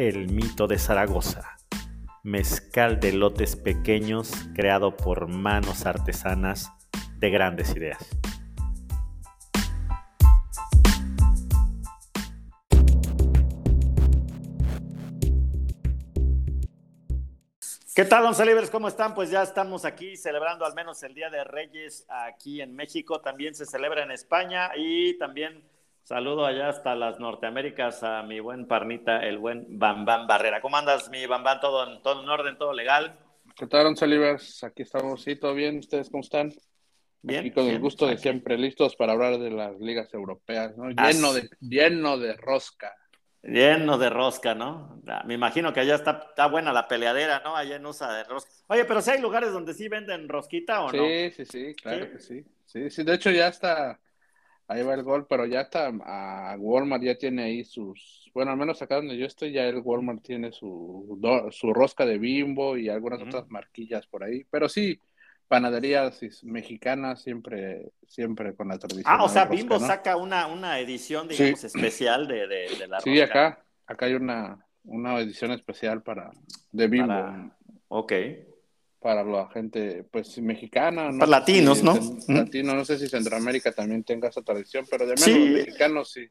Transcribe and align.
El 0.00 0.28
Mito 0.32 0.66
de 0.66 0.78
Zaragoza, 0.78 1.58
mezcal 2.22 3.00
de 3.00 3.12
lotes 3.12 3.54
pequeños 3.54 4.32
creado 4.54 4.96
por 4.96 5.28
manos 5.28 5.84
artesanas 5.84 6.72
de 7.18 7.28
grandes 7.28 7.76
ideas. 7.76 7.98
¿Qué 17.94 18.06
tal, 18.06 18.24
Once 18.24 18.46
Libres? 18.46 18.70
¿Cómo 18.70 18.88
están? 18.88 19.14
Pues 19.14 19.30
ya 19.30 19.42
estamos 19.42 19.84
aquí 19.84 20.16
celebrando 20.16 20.64
al 20.64 20.72
menos 20.72 21.02
el 21.02 21.12
Día 21.12 21.28
de 21.28 21.44
Reyes 21.44 22.06
aquí 22.08 22.62
en 22.62 22.74
México. 22.74 23.20
También 23.20 23.54
se 23.54 23.66
celebra 23.66 24.02
en 24.04 24.12
España 24.12 24.70
y 24.74 25.18
también 25.18 25.62
saludo 26.04 26.44
allá 26.46 26.68
hasta 26.68 26.94
las 26.94 27.18
Norteaméricas 27.20 28.02
a 28.02 28.22
mi 28.22 28.40
buen 28.40 28.66
parnita, 28.66 29.20
el 29.20 29.38
buen 29.38 29.66
Bambán 29.78 30.26
Barrera. 30.26 30.60
¿Cómo 30.60 30.76
andas, 30.76 31.08
mi 31.10 31.26
Bambán? 31.26 31.60
¿Todo 31.60 31.90
en, 31.90 32.02
todo 32.02 32.22
en 32.22 32.28
orden, 32.28 32.58
todo 32.58 32.72
legal? 32.72 33.18
¿Qué 33.56 33.66
tal, 33.66 33.86
Once 33.86 34.06
Libres? 34.06 34.62
Aquí 34.64 34.82
estamos, 34.82 35.22
sí, 35.22 35.36
todo 35.36 35.54
bien. 35.54 35.78
¿Ustedes 35.78 36.10
cómo 36.10 36.22
están? 36.22 36.52
Bien. 37.22 37.44
Y 37.46 37.50
con 37.50 37.66
el 37.66 37.78
gusto 37.78 38.06
de 38.06 38.12
aquí. 38.14 38.22
siempre, 38.22 38.56
listos 38.56 38.96
para 38.96 39.12
hablar 39.12 39.38
de 39.38 39.50
las 39.50 39.78
ligas 39.78 40.12
europeas, 40.14 40.76
¿no? 40.78 40.88
Lleno 40.88 41.32
de, 41.34 41.50
lleno 41.60 42.16
de 42.16 42.34
rosca. 42.34 42.94
Lleno 43.42 43.96
de 43.98 44.10
rosca, 44.10 44.54
¿no? 44.54 45.00
Ah, 45.06 45.22
Me 45.26 45.34
imagino 45.34 45.72
que 45.72 45.80
allá 45.80 45.94
está, 45.96 46.26
está 46.30 46.46
buena 46.46 46.72
la 46.72 46.88
peleadera, 46.88 47.40
¿no? 47.44 47.56
Allá 47.56 47.76
en 47.76 47.86
USA 47.86 48.12
de 48.12 48.24
rosca. 48.24 48.50
Oye, 48.68 48.84
pero 48.84 49.00
si 49.02 49.10
hay 49.10 49.20
lugares 49.20 49.52
donde 49.52 49.74
sí 49.74 49.88
venden 49.88 50.28
rosquita 50.28 50.82
o 50.82 50.92
no. 50.92 51.04
Sí, 51.06 51.30
sí, 51.32 51.44
sí, 51.44 51.74
claro 51.74 52.04
Sí. 52.06 52.10
que 52.12 52.18
sí. 52.20 52.44
Sí, 52.64 52.90
sí, 52.90 53.02
de 53.02 53.14
hecho 53.14 53.30
ya 53.30 53.48
está, 53.48 53.98
ahí 54.70 54.82
va 54.84 54.94
el 54.94 55.02
gol, 55.02 55.26
pero 55.28 55.46
ya 55.46 55.62
está, 55.62 55.90
a 56.04 56.56
Walmart 56.58 57.02
ya 57.02 57.18
tiene 57.18 57.42
ahí 57.42 57.64
sus, 57.64 58.30
bueno, 58.32 58.52
al 58.52 58.56
menos 58.56 58.80
acá 58.80 58.96
donde 58.96 59.18
yo 59.18 59.26
estoy, 59.26 59.50
ya 59.52 59.64
el 59.64 59.80
Walmart 59.84 60.22
tiene 60.22 60.52
su, 60.52 61.16
do- 61.20 61.50
su 61.50 61.72
rosca 61.74 62.06
de 62.06 62.18
Bimbo 62.18 62.76
y 62.76 62.88
algunas 62.88 63.20
otras 63.20 63.50
marquillas 63.50 64.06
por 64.06 64.22
ahí, 64.22 64.44
pero 64.50 64.68
sí, 64.68 65.00
panaderías 65.48 66.20
mexicanas 66.44 67.20
siempre, 67.22 67.90
siempre 68.06 68.54
con 68.54 68.68
la 68.68 68.78
tradición. 68.78 69.12
Ah, 69.18 69.24
o 69.24 69.28
sea, 69.28 69.46
Bimbo 69.46 69.80
saca 69.80 70.16
una, 70.16 70.46
una 70.46 70.78
edición, 70.78 71.28
Sí. 71.28 71.36
digamos, 71.42 71.64
especial 71.64 72.28
de, 72.28 72.46
de, 72.46 72.76
de 72.78 72.86
la 72.86 73.00
Sí, 73.00 73.18
rosca. 73.20 73.46
acá, 73.48 73.64
acá 73.86 74.06
hay 74.06 74.14
una, 74.14 74.64
una 74.84 75.18
edición 75.18 75.50
especial 75.50 76.02
para, 76.04 76.30
de 76.70 76.86
Bimbo. 76.86 77.08
Para- 77.08 77.56
Ok. 77.88 78.12
Para 79.00 79.24
la 79.24 79.48
gente 79.48 80.04
pues 80.10 80.38
mexicana, 80.38 81.10
Para 81.18 81.30
latinos, 81.30 81.82
¿no? 81.82 81.94
cen- 81.96 82.22
Latino, 82.34 82.74
no 82.74 82.84
sé 82.84 82.98
si 82.98 83.08
Centroamérica 83.08 83.72
también 83.72 84.04
tenga 84.04 84.28
esa 84.28 84.42
tradición, 84.42 84.84
pero 84.90 85.04
de 85.06 85.14
menos 85.14 85.24
Sí. 85.24 85.38
los 85.48 85.58
mexicanos 85.66 86.12
sí. 86.12 86.28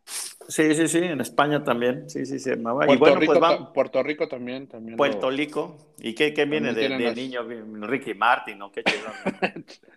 Sí, 0.47 0.75
sí, 0.75 0.87
sí, 0.87 0.97
en 0.99 1.19
España 1.21 1.63
también. 1.63 2.09
Sí, 2.09 2.25
sí, 2.25 2.39
sí. 2.39 2.51
va. 2.51 2.85
Y 2.85 2.87
Puerto, 2.87 2.99
bueno, 2.99 3.15
Rico, 3.19 3.31
pues 3.33 3.39
vamos. 3.41 3.69
Puerto 3.73 4.03
Rico 4.03 4.27
también, 4.27 4.67
también. 4.67 4.97
Puerto 4.97 5.29
Rico. 5.31 5.77
¿Y 6.01 6.13
qué, 6.15 6.33
qué 6.33 6.45
viene 6.45 6.73
de, 6.73 6.87
de 6.89 7.13
niño? 7.13 7.41
Ricky 7.81 8.13
Martin, 8.13 8.57
¿no? 8.57 8.71
Qué 8.71 8.83
chido. 8.83 9.09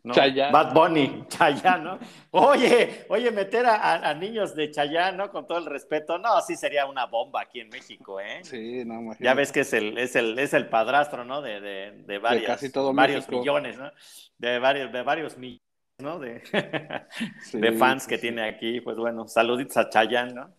¿no? 0.03 0.15
Chayanne. 0.15 0.53
Bad 0.53 0.75
Bunny, 0.75 1.25
Chayanne, 1.29 1.85
¿no? 1.85 1.99
Oye, 2.33 3.05
oye, 3.09 3.31
meter 3.31 3.67
a, 3.67 4.13
niños 4.15 4.55
de 4.57 4.71
Chayanne, 4.71 5.17
¿no? 5.17 5.31
Con 5.31 5.47
todo 5.47 5.59
el 5.59 5.67
respeto. 5.67 6.19
No, 6.19 6.41
sí 6.41 6.57
sería 6.57 6.87
una 6.87 7.07
bomba 7.07 7.43
aquí 7.43 7.61
en 7.61 7.69
México, 7.69 8.19
¿eh? 8.21 8.41
Sí, 8.43 8.83
no, 8.85 8.95
imagínate. 8.95 9.25
Ya 9.25 9.35
ves 9.35 9.53
que 9.53 9.61
es 9.61 9.73
el, 9.75 9.97
es 9.97 10.17
el, 10.17 10.39
es 10.39 10.55
el 10.55 10.67
padrastro, 10.69 11.25
¿no? 11.25 11.41
De, 11.41 11.61
de, 11.61 11.93
de 12.05 12.19
varias, 12.19 12.62
casi 12.63 12.73
todo 12.73 12.95
varios 12.95 13.27
México. 13.27 13.39
millones, 13.41 13.79
¿no? 13.79 13.91
De 14.39 14.59
varios, 14.59 14.93
de 14.93 15.03
varios 15.03 15.37
millones, 15.39 15.63
¿no? 15.99 16.19
De, 16.19 16.43
Sí, 17.43 17.59
de 17.59 17.73
fans 17.73 18.05
sí, 18.05 18.09
que 18.09 18.17
sí. 18.17 18.23
tiene 18.23 18.43
aquí. 18.49 18.81
Pues 18.81 18.97
bueno, 18.97 19.27
saluditos 19.29 19.77
a 19.77 19.89
Chayanne, 19.91 20.35
¿no? 20.35 20.55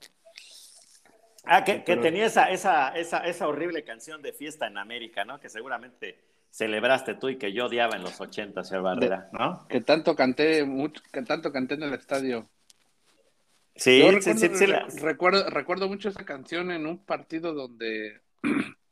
Ah, 1.45 1.63
que, 1.63 1.79
tenía 1.79 2.25
esa, 2.25 2.49
esa, 2.51 2.89
esa, 2.95 3.19
esa 3.19 3.47
horrible 3.47 3.83
canción 3.83 4.21
de 4.21 4.31
Fiesta 4.31 4.67
en 4.67 4.77
América, 4.77 5.25
¿no? 5.25 5.39
Que 5.39 5.49
seguramente 5.49 6.17
celebraste 6.49 7.15
tú 7.15 7.29
y 7.29 7.37
que 7.37 7.51
yo 7.51 7.65
odiaba 7.65 7.95
en 7.95 8.03
los 8.03 8.19
80, 8.21 8.63
señor 8.63 8.83
Barrera, 8.83 9.29
¿no? 9.33 9.67
Que 9.67 9.81
tanto 9.81 10.15
canté, 10.15 10.63
mucho, 10.63 11.01
que 11.11 11.21
tanto 11.23 11.51
canté 11.51 11.73
en 11.73 11.83
el 11.83 11.93
estadio. 11.93 12.47
Sí, 13.75 13.99
Yo 13.99 14.11
sí, 14.21 14.33
recuerdo, 14.33 14.39
sí, 14.39 14.49
sí, 14.55 14.67
la- 14.67 14.87
recuerdo, 15.01 15.49
recuerdo 15.49 15.87
mucho 15.89 16.09
esa 16.09 16.23
canción 16.23 16.71
en 16.71 16.85
un 16.85 17.03
partido 17.03 17.53
donde, 17.53 18.21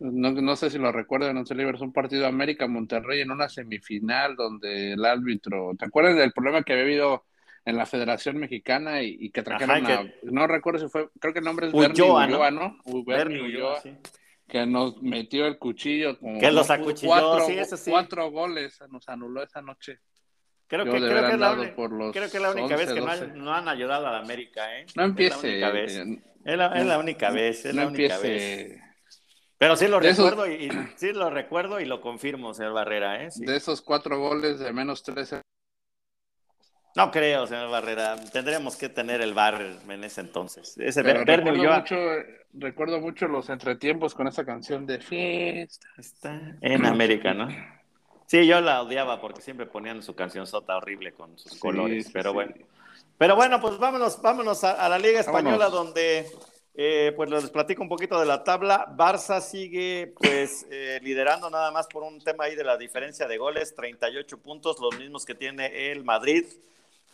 no, 0.00 0.30
no 0.32 0.56
sé 0.56 0.70
si 0.70 0.78
lo 0.78 0.92
recuerdan, 0.92 1.34
no 1.34 1.44
sé, 1.46 1.54
es 1.54 1.80
un 1.80 1.92
partido 1.92 2.22
de 2.22 2.28
América-Monterrey 2.28 3.20
en 3.20 3.30
una 3.30 3.48
semifinal 3.48 4.36
donde 4.36 4.92
el 4.92 5.04
árbitro, 5.04 5.72
¿te 5.78 5.84
acuerdas 5.86 6.16
del 6.16 6.32
problema 6.32 6.62
que 6.62 6.72
había 6.72 6.84
habido 6.84 7.24
en 7.64 7.76
la 7.76 7.86
Federación 7.86 8.36
Mexicana 8.36 9.02
y, 9.02 9.16
y 9.18 9.30
que 9.30 9.42
trajeron 9.42 9.84
Ajá, 9.86 10.00
a, 10.00 10.06
no 10.22 10.46
recuerdo 10.46 10.80
si 10.80 10.88
fue, 10.88 11.08
creo 11.18 11.32
que 11.32 11.40
el 11.40 11.44
nombre 11.44 11.66
es 11.68 11.74
Ulloa, 11.74 11.88
Bernie 11.88 12.08
¿no? 12.08 12.36
Ulloa, 12.36 12.50
¿no? 12.50 12.78
U- 12.84 13.04
Bernie 13.04 13.40
Ulloa, 13.42 13.80
sí. 13.80 13.96
que 14.46 14.64
nos 14.66 15.02
metió 15.02 15.46
el 15.46 15.58
cuchillo 15.58 16.18
como 16.18 16.38
Que 16.38 16.52
los 16.52 16.68
no 16.68 16.74
acuchilló, 16.74 17.08
cuatro, 17.08 17.46
sí, 17.46 17.58
eso 17.58 17.76
sí. 17.76 17.90
cuatro 17.90 18.30
goles 18.30 18.78
nos 18.90 19.08
anuló 19.08 19.42
esa 19.42 19.60
noche. 19.62 19.98
Creo 20.68 20.84
que, 20.84 20.90
creo, 20.90 21.26
que 21.28 21.36
la, 21.36 21.74
por 21.76 21.92
los 21.92 22.12
creo 22.12 22.28
que 22.30 22.36
es 22.36 22.42
la 22.42 22.50
única 22.50 22.74
11, 22.74 22.76
vez 22.76 22.88
que 22.92 23.00
no, 23.00 23.06
12. 23.06 23.24
han- 23.24 23.38
no 23.44 23.54
han 23.54 23.68
ayudado 23.68 24.06
a 24.08 24.12
la 24.12 24.18
América, 24.18 24.78
¿eh? 24.78 24.86
No 24.96 25.02
Es 25.04 25.08
empiece, 25.10 25.36
la 25.60 25.68
única 25.68 25.70
vez. 25.70 25.96
eh, 25.96 26.22
Es 26.44 26.56
la, 26.58 26.68
no- 26.84 26.98
única 27.00 27.30
vez, 27.30 27.64
es 27.66 27.74
no 27.74 27.82
la 27.82 27.88
única 27.88 28.18
vez. 28.18 28.24
empiece. 28.24 28.85
Pero 29.58 29.76
sí 29.76 29.88
lo 29.88 30.00
De 30.00 30.10
esos- 30.10 30.30
recuerdo 30.30 30.50
y, 30.52 30.66
y- 30.66 30.70
sí 30.96 31.12
lo 31.12 31.30
recuerdo 31.30 31.80
y 31.80 31.84
lo 31.86 32.00
confirmo, 32.00 32.52
señor 32.54 32.72
Barrera, 32.74 33.22
¿eh? 33.24 33.30
Sí. 33.30 33.44
De 33.44 33.56
esos 33.56 33.80
cuatro 33.82 34.18
goles 34.18 34.58
de 34.58 34.72
menos 34.72 35.02
13. 35.02 35.40
No 36.94 37.10
creo, 37.10 37.46
señor 37.46 37.70
Barrera. 37.70 38.16
Tendríamos 38.32 38.76
que 38.76 38.88
tener 38.88 39.20
el 39.20 39.34
bar 39.34 39.60
en 39.88 40.04
ese 40.04 40.22
entonces. 40.22 40.76
Ese 40.78 41.02
Pero 41.02 41.20
recuerdo, 41.24 41.52
Ulloa 41.52 41.78
mucho, 41.80 41.96
recuerdo 42.54 43.00
mucho 43.00 43.28
los 43.28 43.50
entretiempos 43.50 44.14
con 44.14 44.28
esa 44.28 44.46
canción 44.46 44.86
de 44.86 45.00
fiesta. 45.00 45.86
está 45.98 46.56
en 46.62 46.86
América, 46.86 47.34
¿no? 47.34 47.48
Sí, 48.26 48.46
yo 48.46 48.60
la 48.62 48.80
odiaba 48.82 49.20
porque 49.20 49.42
siempre 49.42 49.66
ponían 49.66 50.02
su 50.02 50.14
canción 50.14 50.46
sota 50.46 50.76
horrible 50.76 51.12
con 51.12 51.38
sus 51.38 51.52
Sí, 51.52 51.58
colores, 51.60 52.08
pero 52.12 52.30
sí. 52.30 52.34
bueno. 52.34 52.54
Pero 53.18 53.36
bueno, 53.36 53.60
pues 53.60 53.78
vámonos, 53.78 54.20
vámonos 54.20 54.64
a, 54.64 54.72
a 54.84 54.88
la 54.88 54.98
Liga 54.98 55.20
Española 55.20 55.68
Vámonos. 55.68 55.72
donde 55.94 56.26
eh, 56.78 57.12
pues 57.16 57.30
les 57.30 57.48
platico 57.48 57.82
un 57.82 57.88
poquito 57.88 58.20
de 58.20 58.26
la 58.26 58.44
tabla. 58.44 58.94
Barça 58.94 59.40
sigue 59.40 60.12
pues 60.14 60.66
eh, 60.70 61.00
liderando 61.02 61.48
nada 61.48 61.70
más 61.70 61.86
por 61.86 62.02
un 62.02 62.20
tema 62.20 62.44
ahí 62.44 62.54
de 62.54 62.64
la 62.64 62.76
diferencia 62.76 63.26
de 63.26 63.38
goles, 63.38 63.74
38 63.74 64.38
puntos, 64.38 64.78
los 64.78 64.98
mismos 64.98 65.24
que 65.24 65.34
tiene 65.34 65.90
el 65.90 66.04
Madrid, 66.04 66.44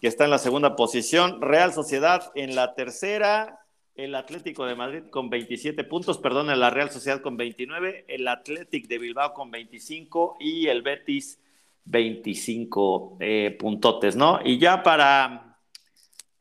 que 0.00 0.08
está 0.08 0.24
en 0.24 0.30
la 0.30 0.38
segunda 0.38 0.74
posición. 0.74 1.40
Real 1.40 1.72
Sociedad 1.72 2.32
en 2.34 2.56
la 2.56 2.74
tercera, 2.74 3.60
el 3.94 4.16
Atlético 4.16 4.66
de 4.66 4.74
Madrid 4.74 5.02
con 5.10 5.30
27 5.30 5.84
puntos, 5.84 6.18
perdón, 6.18 6.48
la 6.58 6.70
Real 6.70 6.90
Sociedad 6.90 7.20
con 7.20 7.36
29, 7.36 8.06
el 8.08 8.26
Atlético 8.26 8.88
de 8.88 8.98
Bilbao 8.98 9.32
con 9.32 9.52
25 9.52 10.38
y 10.40 10.66
el 10.66 10.82
Betis 10.82 11.38
25 11.84 13.18
eh, 13.20 13.56
puntotes, 13.58 14.16
¿no? 14.16 14.40
Y 14.44 14.58
ya 14.58 14.82
para, 14.82 15.51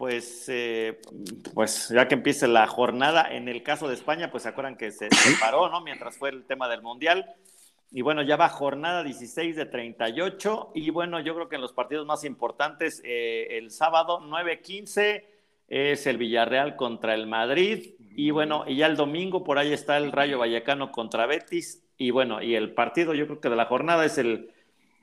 pues, 0.01 0.45
eh, 0.47 0.99
pues 1.53 1.89
ya 1.89 2.07
que 2.07 2.15
empiece 2.15 2.47
la 2.47 2.65
jornada, 2.65 3.27
en 3.31 3.47
el 3.47 3.61
caso 3.61 3.87
de 3.87 3.93
España, 3.93 4.31
pues 4.31 4.41
se 4.41 4.49
acuerdan 4.49 4.75
que 4.75 4.89
se, 4.89 5.09
paró, 5.39 5.69
¿no? 5.69 5.81
Mientras 5.81 6.17
fue 6.17 6.29
el 6.29 6.43
tema 6.43 6.67
del 6.67 6.81
Mundial. 6.81 7.35
Y 7.91 8.01
bueno, 8.01 8.23
ya 8.23 8.35
va 8.35 8.49
jornada 8.49 9.03
16 9.03 9.55
de 9.55 9.67
38. 9.67 10.71
Y 10.73 10.89
bueno, 10.89 11.19
yo 11.19 11.35
creo 11.35 11.49
que 11.49 11.57
en 11.57 11.61
los 11.61 11.73
partidos 11.73 12.07
más 12.07 12.23
importantes, 12.23 12.99
eh, 13.05 13.59
el 13.59 13.69
sábado 13.69 14.21
9-15 14.21 15.23
es 15.67 16.07
el 16.07 16.17
Villarreal 16.17 16.75
contra 16.77 17.13
el 17.13 17.27
Madrid. 17.27 17.93
Y 18.15 18.31
bueno, 18.31 18.63
y 18.65 18.77
ya 18.77 18.87
el 18.87 18.95
domingo 18.95 19.43
por 19.43 19.59
ahí 19.59 19.71
está 19.71 19.97
el 19.97 20.11
Rayo 20.11 20.39
Vallecano 20.39 20.91
contra 20.91 21.27
Betis. 21.27 21.83
Y 21.99 22.09
bueno, 22.09 22.41
y 22.41 22.55
el 22.55 22.73
partido 22.73 23.13
yo 23.13 23.27
creo 23.27 23.39
que 23.39 23.49
de 23.49 23.55
la 23.55 23.65
jornada 23.65 24.03
es 24.03 24.17
el, 24.17 24.51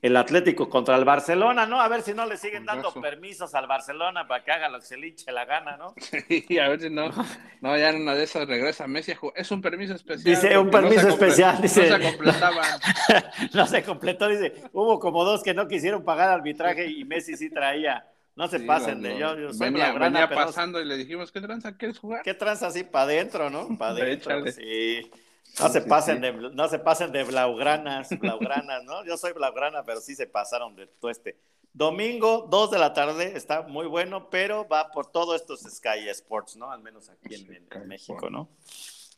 el 0.00 0.16
Atlético 0.16 0.68
contra 0.68 0.96
el 0.96 1.04
Barcelona, 1.04 1.66
¿no? 1.66 1.80
A 1.80 1.88
ver 1.88 2.02
si 2.02 2.14
no 2.14 2.24
le 2.24 2.36
siguen 2.36 2.64
dando 2.64 2.92
permisos 2.92 3.54
al 3.54 3.66
Barcelona 3.66 4.28
para 4.28 4.44
que 4.44 4.52
haga 4.52 4.68
lo 4.68 4.78
que 4.78 4.86
se 4.86 4.96
le 4.96 5.08
hinche 5.08 5.32
la 5.32 5.44
gana, 5.44 5.76
¿no? 5.76 5.94
Y 6.28 6.58
a 6.58 6.68
ver 6.68 6.80
si 6.80 6.90
no, 6.90 7.10
no, 7.60 7.76
ya 7.76 7.90
en 7.90 8.02
una 8.02 8.14
de 8.14 8.22
esas 8.24 8.46
regresa 8.46 8.86
Messi. 8.86 9.12
Es 9.34 9.50
un 9.50 9.60
permiso 9.60 9.94
especial. 9.94 10.34
Dice, 10.34 10.56
un 10.56 10.66
no 10.66 10.70
permiso 10.70 11.08
especial, 11.08 11.60
dice. 11.60 11.90
No 11.90 11.96
se 11.96 12.02
completaban. 12.02 12.80
no 13.54 13.66
se 13.66 13.82
completó, 13.82 14.28
dice, 14.28 14.52
hubo 14.72 15.00
como 15.00 15.24
dos 15.24 15.42
que 15.42 15.54
no 15.54 15.66
quisieron 15.66 16.04
pagar 16.04 16.28
arbitraje 16.28 16.86
y 16.86 17.04
Messi 17.04 17.36
sí 17.36 17.50
traía. 17.50 18.06
No 18.36 18.46
se 18.46 18.60
Sí, 18.60 18.66
pasen 18.66 19.02
de 19.02 19.18
yo, 19.18 19.36
yo 19.36 19.52
soy 19.52 19.66
venía, 19.66 19.86
blaugrana, 19.86 20.20
venía 20.20 20.28
pero 20.28 20.46
pasando 20.46 20.80
y 20.80 20.84
le 20.84 20.96
dijimos, 20.96 21.32
¿qué 21.32 21.40
tranza 21.40 21.76
quieres 21.76 21.98
jugar? 21.98 22.22
¿Qué 22.22 22.34
tranza 22.34 22.68
así 22.68 22.84
para 22.84 23.06
adentro, 23.06 23.50
no? 23.50 23.76
Para 23.76 23.90
adentro, 24.02 24.46
sí. 24.46 25.10
No 25.60 25.68
se 25.68 25.80
pasen 25.80 26.20
de, 26.20 26.32
no 26.32 26.68
se 26.68 26.78
pasen 26.78 27.12
de 27.12 27.24
blaugranas, 27.24 28.16
blaugranas, 28.18 28.84
¿no? 28.84 29.04
Yo 29.04 29.16
soy 29.16 29.32
blaugrana, 29.32 29.84
pero 29.84 30.00
sí 30.00 30.14
se 30.14 30.26
pasaron 30.26 30.76
de 30.76 30.86
todo 30.86 31.10
este. 31.10 31.36
Domingo, 31.72 32.48
2 32.50 32.70
de 32.70 32.78
la 32.78 32.92
tarde, 32.92 33.36
está 33.36 33.62
muy 33.62 33.86
bueno, 33.86 34.30
pero 34.30 34.66
va 34.66 34.90
por 34.90 35.10
todo 35.10 35.34
estos 35.34 35.60
Sky 35.60 36.08
Sports, 36.08 36.56
¿no? 36.56 36.70
Al 36.72 36.82
menos 36.82 37.08
aquí 37.08 37.34
en, 37.34 37.88
México, 37.88 38.30
¿no? 38.30 38.48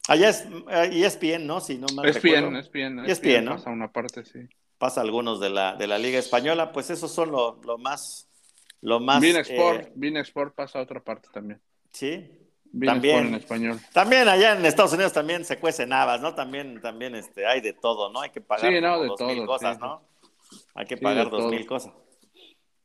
Allá 0.08 0.30
es 0.30 0.46
ESPN, 0.68 1.46
¿no? 1.46 1.60
Si 1.60 1.78
no 1.78 1.86
mal 1.94 2.06
ESPN, 2.06 2.56
ESPN, 2.56 2.98
ESPN, 3.06 3.44
¿no? 3.44 3.52
Pasa 3.52 3.70
una 3.70 3.92
parte, 3.92 4.24
sí. 4.24 4.48
Pasa 4.78 5.00
algunos 5.02 5.40
de 5.40 5.50
la, 5.50 5.76
de 5.76 5.86
la 5.86 5.98
Liga 5.98 6.18
Española, 6.18 6.72
pues 6.72 6.90
esos 6.90 7.12
son 7.12 7.30
lo, 7.30 7.60
lo 7.64 7.78
más, 7.78 8.28
lo 8.80 8.98
más. 8.98 9.20
Bien 9.20 9.36
Sport, 9.36 9.90
eh, 10.02 10.20
Sport 10.20 10.54
pasa 10.54 10.78
a 10.78 10.82
otra 10.82 11.02
parte 11.02 11.28
también. 11.32 11.60
Sí, 11.92 12.30
también 12.84 13.26
en 13.28 13.34
español. 13.34 13.80
También 13.92 14.28
allá 14.28 14.52
en 14.52 14.64
Estados 14.64 14.92
Unidos 14.92 15.12
también 15.12 15.44
se 15.44 15.58
cuecen 15.58 15.92
habas, 15.92 16.20
¿no? 16.20 16.34
También, 16.34 16.80
también 16.80 17.14
este, 17.14 17.46
hay 17.46 17.60
de 17.60 17.72
todo, 17.72 18.12
¿no? 18.12 18.20
Hay 18.20 18.30
que 18.30 18.40
pagar 18.40 18.80
dos 18.80 19.20
mil 19.20 19.46
cosas, 19.46 19.78
¿no? 19.78 20.02
Hay 20.74 20.86
que 20.86 20.96
pagar 20.96 21.30
dos 21.30 21.50
mil 21.50 21.66
cosas. 21.66 21.92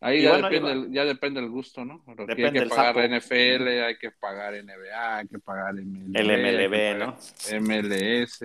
Ahí 0.02 0.22
ya, 0.22 0.38
depende, 0.38 0.88
ya 0.92 1.06
depende 1.06 1.40
el 1.40 1.50
gusto, 1.50 1.84
¿no? 1.84 2.04
hay 2.06 2.52
que 2.52 2.66
pagar 2.68 3.10
NFL, 3.10 3.68
hay 3.68 3.98
que 3.98 4.12
pagar 4.12 4.54
NBA, 4.54 5.18
hay 5.18 5.28
que 5.28 5.40
pagar 5.40 5.74
MLB, 5.74 6.16
el 6.16 6.28
MLB, 6.28 7.00
¿no? 7.00 7.18
MLS. 7.62 8.42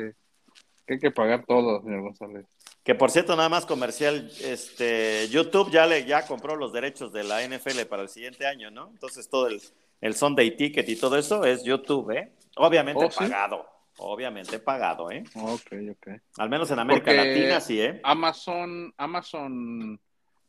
Hay 0.89 0.99
que 0.99 1.11
pagar 1.11 1.45
todo, 1.45 1.83
señor 1.83 2.01
González. 2.01 2.47
Que 2.83 2.95
por 2.95 3.11
cierto, 3.11 3.37
nada 3.37 3.49
más 3.49 3.67
comercial, 3.67 4.31
este 4.43 5.29
YouTube 5.29 5.71
ya 5.71 5.87
le 5.87 6.07
ya 6.07 6.27
compró 6.27 6.57
los 6.57 6.73
derechos 6.73 7.13
de 7.13 7.25
la 7.25 7.47
NFL 7.47 7.83
para 7.89 8.03
el 8.03 8.09
siguiente 8.09 8.47
año, 8.47 8.71
¿no? 8.71 8.89
Entonces 8.89 9.29
todo 9.29 9.49
el 9.49 9.61
el 10.01 10.15
Sunday 10.15 10.57
Ticket 10.57 10.89
y 10.89 10.97
todo 10.97 11.17
eso 11.17 11.45
es 11.45 11.63
YouTube, 11.63 12.11
¿eh? 12.13 12.33
Obviamente 12.57 13.05
oh, 13.05 13.11
pagado. 13.11 13.67
Obviamente 13.99 14.59
pagado, 14.59 15.11
¿eh? 15.11 15.25
Ok, 15.35 15.73
ok. 15.91 16.09
Al 16.39 16.49
menos 16.49 16.71
en 16.71 16.79
América 16.79 17.13
Latina 17.13 17.61
sí, 17.61 17.81
¿eh? 17.81 18.01
Amazon, 18.03 18.95
Amazon 18.97 20.01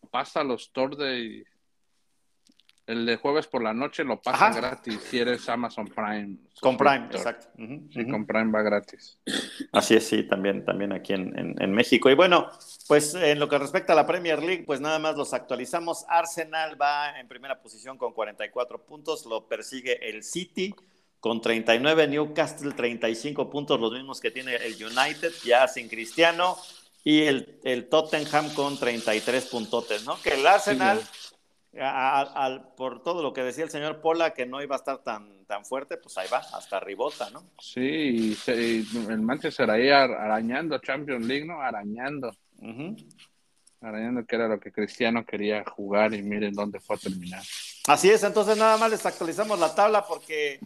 pasa 0.10 0.44
los 0.44 0.72
tours 0.72 0.98
de 0.98 1.46
el 2.88 3.06
de 3.06 3.16
jueves 3.16 3.48
por 3.48 3.64
la 3.64 3.74
noche 3.74 4.04
lo 4.04 4.22
pasa 4.22 4.52
gratis 4.52 5.00
si 5.10 5.20
eres 5.20 5.48
Amazon 5.50 5.88
Prime. 5.88 6.38
Con 6.60 6.78
Prime, 6.78 7.08
exacto. 7.12 7.48
sí, 7.56 8.08
con 8.08 8.26
Prime 8.26 8.52
va 8.52 8.62
gratis. 8.62 9.20
Así 9.72 9.96
es, 9.96 10.08
sí, 10.08 10.24
también, 10.24 10.66
también 10.66 10.92
aquí 10.92 11.14
en, 11.14 11.56
en, 11.60 11.72
México. 11.72 12.10
Y 12.10 12.16
bueno, 12.16 12.50
pues 12.88 13.16
en 13.16 13.40
lo 13.40 13.48
que 13.48 13.58
respecta 13.58 13.94
a 13.94 13.96
la 13.96 14.06
Premier 14.06 14.42
League, 14.42 14.64
pues 14.66 14.82
nada 14.82 15.00
más 15.00 15.16
los 15.16 15.34
actualizamos. 15.34 16.06
Arsenal 16.08 16.80
va 16.80 17.20
en 17.20 17.28
primera 17.28 17.62
posición 17.62 17.98
con 17.98 18.14
44 18.14 18.86
puntos, 18.86 19.26
lo 19.26 19.48
persigue 19.48 20.10
el 20.10 20.24
City 20.24 20.76
con 21.22 21.40
39, 21.40 22.08
Newcastle 22.08 22.74
35 22.74 23.50
puntos, 23.50 23.80
los 23.80 23.94
mismos 23.94 24.20
que 24.20 24.32
tiene 24.32 24.56
el 24.56 24.74
United, 24.74 25.32
ya 25.46 25.68
sin 25.68 25.88
Cristiano, 25.88 26.58
y 27.04 27.22
el, 27.22 27.60
el 27.64 27.90
Tottenham 27.90 28.52
con 28.56 28.78
33 28.78 29.46
puntotes, 29.46 30.04
¿no? 30.04 30.20
Que 30.22 30.34
el 30.34 30.46
Arsenal 30.46 31.00
por 32.76 33.02
todo 33.02 33.24
lo 33.24 33.34
que 33.34 33.44
decía 33.44 33.64
el 33.64 33.70
señor 33.70 34.02
Pola, 34.02 34.34
que 34.34 34.46
no 34.46 34.62
iba 34.62 34.76
a 34.76 34.80
estar 34.80 35.00
tan, 35.00 35.46
tan 35.46 35.66
fuerte, 35.66 35.98
pues 35.98 36.18
ahí 36.18 36.28
va, 36.32 36.40
hasta 36.40 36.80
ribota, 36.80 37.30
¿no? 37.30 37.44
Sí, 37.60 38.38
el 38.48 39.22
Manchester 39.22 39.70
ahí 39.70 39.90
arañando 39.90 40.78
Champions 40.80 41.26
League, 41.26 41.46
¿no? 41.46 41.62
Arañando. 41.62 42.32
Arañando 43.80 44.26
que 44.26 44.36
era 44.36 44.48
lo 44.48 44.60
que 44.60 44.72
Cristiano 44.72 45.26
quería 45.26 45.64
jugar 45.64 46.14
y 46.14 46.22
miren 46.22 46.54
dónde 46.54 46.80
fue 46.80 46.98
a 46.98 47.00
terminar. 47.00 47.42
Así 47.88 48.10
es, 48.10 48.24
entonces 48.24 48.58
nada 48.58 48.78
más 48.78 48.92
les 48.92 49.06
actualizamos 49.06 49.58
la 49.58 49.74
tabla 49.74 50.06
porque 50.06 50.60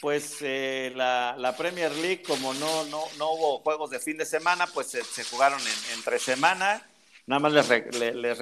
pues 0.00 0.36
eh, 0.42 0.92
la, 0.94 1.54
Premier 1.56 1.92
League, 1.92 2.22
como 2.22 2.52
no, 2.54 2.84
no, 2.84 3.04
no 3.16 3.32
hubo 3.32 3.58
juegos 3.60 3.90
de 3.90 3.98
fin 3.98 4.16
de 4.16 4.26
semana, 4.26 4.66
pues 4.66 4.88
se, 4.88 5.24
jugaron 5.24 5.60
en, 5.60 5.98
entre 5.98 6.18
semana 6.18 6.86
Nada 7.28 7.40
más 7.40 7.52
les, 7.52 8.38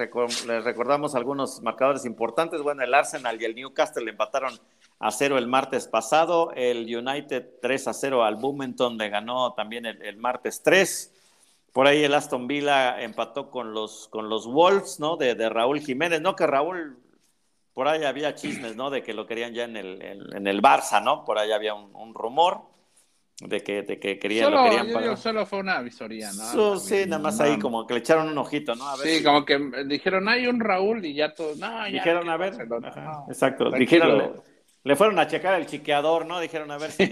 recordamos 0.63 1.13
algunos 1.13 1.61
marcadores 1.61 2.05
importantes. 2.05 2.61
Bueno, 2.61 2.85
el 2.85 2.93
Arsenal 2.93 3.41
y 3.41 3.43
el 3.43 3.53
Newcastle 3.53 4.09
empataron 4.09 4.57
a 4.99 5.11
cero 5.11 5.37
el 5.37 5.45
martes 5.45 5.89
pasado. 5.89 6.53
El 6.55 6.83
United 6.83 7.59
3 7.61 7.87
a 7.89 7.93
0 7.93 8.23
al 8.23 8.37
Bloomington 8.37 8.97
le 8.97 9.09
ganó 9.09 9.51
también 9.55 9.85
el, 9.85 10.15
martes 10.15 10.63
3. 10.63 11.13
Por 11.73 11.85
ahí 11.85 12.01
el 12.05 12.13
Aston 12.13 12.47
Villa 12.47 13.01
empató 13.01 13.51
con 13.51 13.73
los, 13.73 14.07
con 14.07 14.29
los 14.29 14.47
Wolves, 14.47 15.01
¿no? 15.01 15.17
De, 15.17 15.35
Raúl 15.49 15.81
Jiménez, 15.81 16.21
¿no? 16.21 16.37
Que 16.37 16.47
Raúl, 16.47 16.97
por 17.73 17.89
ahí 17.89 18.05
había 18.05 18.35
chismes, 18.35 18.77
¿no? 18.77 18.89
De 18.89 19.03
que 19.03 19.13
lo 19.13 19.27
querían 19.27 19.53
ya 19.53 19.65
en 19.65 19.75
el, 19.75 20.01
en, 20.01 20.47
el 20.47 20.61
Barça, 20.61 21.03
¿no? 21.03 21.25
Por 21.25 21.39
ahí 21.39 21.51
había 21.51 21.73
un 21.73 22.13
rumor 22.13 22.61
de 23.39 23.61
que, 23.61 23.83
de 23.83 23.99
que 23.99 24.17
querían, 24.17 24.45
solo, 24.45 24.57
lo 24.57 24.63
querían 24.63 24.91
pagar. 24.91 25.17
solo 25.17 25.45
fue 25.45 25.59
una 25.59 25.79
visoría, 25.81 26.31
¿no? 26.33 26.79
sí, 26.79 27.05
nada 27.05 27.21
más 27.21 27.39
ahí 27.39 27.59
como 27.59 27.85
que 27.85 27.93
le 27.93 27.99
echaron 27.99 28.29
un 28.29 28.37
ojito, 28.37 28.73
¿no? 28.75 28.97
sí, 28.97 29.23
como 29.23 29.45
que 29.45 29.59
dijeron, 29.85 30.27
hay 30.27 30.47
un 30.47 30.59
Raúl 30.59 31.05
y 31.05 31.13
ya 31.13 31.33
todos, 31.35 31.57
no, 31.57 31.85
Dijeron, 31.85 32.27
a 32.29 32.37
ver, 32.37 32.53
exacto, 33.27 33.69
dijeron, 33.71 34.41
le, 34.83 34.95
fueron 34.95 35.19
a 35.19 35.27
checar 35.27 35.59
el 35.59 35.67
chiqueador, 35.67 36.25
¿no? 36.25 36.39
Dijeron, 36.39 36.71
a 36.71 36.79
ver 36.79 36.91
si, 36.91 37.05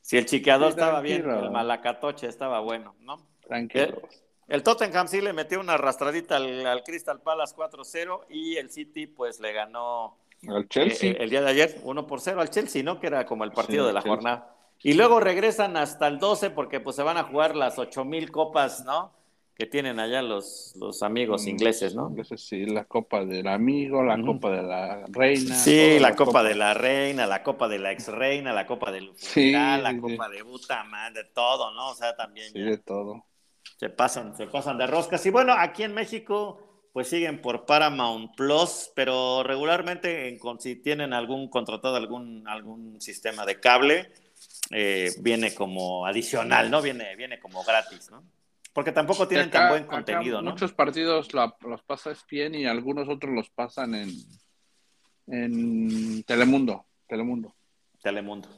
si 0.00 0.16
el 0.16 0.26
chiqueador 0.26 0.70
estaba 0.70 1.00
bien, 1.00 1.28
el 1.30 1.50
malacatoche 1.50 2.26
estaba 2.26 2.58
bueno, 2.58 2.96
¿no? 3.00 3.18
Tranquilo. 3.46 4.02
El, 4.48 4.64
Tottenham 4.64 5.06
sí 5.06 5.20
le 5.20 5.32
metió 5.32 5.60
una 5.60 5.74
arrastradita 5.74 6.36
al, 6.36 6.82
Crystal 6.84 7.20
Palace 7.20 7.54
4-0 7.54 8.26
y 8.30 8.56
el 8.56 8.70
City 8.70 9.06
pues 9.06 9.38
le 9.38 9.52
ganó 9.52 10.18
al 10.48 10.68
Chelsea. 10.68 11.12
Eh, 11.12 11.16
el 11.20 11.30
día 11.30 11.42
de 11.42 11.50
ayer 11.50 11.80
1 11.84 12.06
por 12.06 12.20
0 12.20 12.40
al 12.40 12.50
Chelsea, 12.50 12.82
¿no? 12.82 12.98
Que 12.98 13.06
era 13.06 13.24
como 13.26 13.44
el 13.44 13.52
partido 13.52 13.86
de 13.86 13.92
la 13.92 14.00
jornada. 14.00 14.55
Y 14.86 14.94
luego 14.94 15.18
regresan 15.18 15.76
hasta 15.76 16.06
el 16.06 16.20
12 16.20 16.50
porque 16.50 16.78
pues 16.78 16.94
se 16.94 17.02
van 17.02 17.16
a 17.16 17.24
jugar 17.24 17.56
las 17.56 17.76
8000 17.76 18.30
copas, 18.30 18.84
¿no? 18.84 19.12
Que 19.56 19.66
tienen 19.66 19.98
allá 19.98 20.22
los, 20.22 20.74
los 20.76 21.02
amigos 21.02 21.44
mm, 21.44 21.48
ingleses, 21.48 21.96
¿no? 21.96 22.14
sí, 22.36 22.66
la 22.66 22.84
copa 22.84 23.24
del 23.24 23.48
amigo, 23.48 24.04
la 24.04 24.16
copa 24.22 24.48
de 24.52 24.62
la 24.62 25.04
reina. 25.08 25.56
Sí, 25.56 25.98
la, 25.98 26.14
copa, 26.14 26.44
de 26.44 26.54
la 26.54 26.72
reina, 26.72 27.26
la 27.26 27.42
copa 27.42 27.66
de 27.66 27.80
la 27.80 27.90
ex 27.90 28.06
reina, 28.06 28.52
la 28.52 28.64
copa 28.64 28.92
del 28.92 29.12
funeral, 29.16 29.82
la 29.82 29.98
copa 29.98 30.28
de 30.28 30.42
Butamán, 30.42 31.12
de 31.14 31.24
todo, 31.24 31.74
¿no? 31.74 31.88
O 31.90 31.94
sea, 31.96 32.14
también. 32.14 32.52
Sí, 32.52 32.60
de 32.60 32.78
todo. 32.78 33.24
Se 33.80 33.88
pasan, 33.88 34.36
se 34.36 34.46
pasan 34.46 34.78
de 34.78 34.86
roscas. 34.86 35.26
Y 35.26 35.30
bueno, 35.30 35.52
aquí 35.52 35.82
en 35.82 35.94
México 35.94 36.62
pues 36.92 37.08
siguen 37.08 37.42
por 37.42 37.66
Paramount 37.66 38.36
Plus, 38.36 38.92
pero 38.94 39.42
regularmente 39.42 40.28
en, 40.28 40.38
si 40.60 40.76
tienen 40.76 41.12
algún 41.12 41.48
contratado 41.48 41.96
algún, 41.96 42.46
algún 42.46 43.00
sistema 43.00 43.44
de 43.44 43.58
cable, 43.60 44.12
eh, 44.70 45.12
viene 45.20 45.54
como 45.54 46.06
adicional, 46.06 46.70
¿no? 46.70 46.82
Viene, 46.82 47.16
viene 47.16 47.38
como 47.38 47.62
gratis, 47.64 48.10
¿no? 48.10 48.24
Porque 48.72 48.92
tampoco 48.92 49.26
tienen 49.26 49.50
tan 49.50 49.70
buen 49.70 49.84
contenido, 49.84 50.42
¿no? 50.42 50.50
Muchos 50.50 50.72
partidos 50.72 51.32
los 51.32 51.82
pasa 51.86 52.12
bien 52.30 52.54
y 52.54 52.66
algunos 52.66 53.08
otros 53.08 53.32
los 53.32 53.48
pasan 53.48 53.94
en, 53.94 54.10
en 55.28 56.22
Telemundo. 56.24 56.84
Telemundo. 57.08 57.54
Telemundo. 58.02 58.48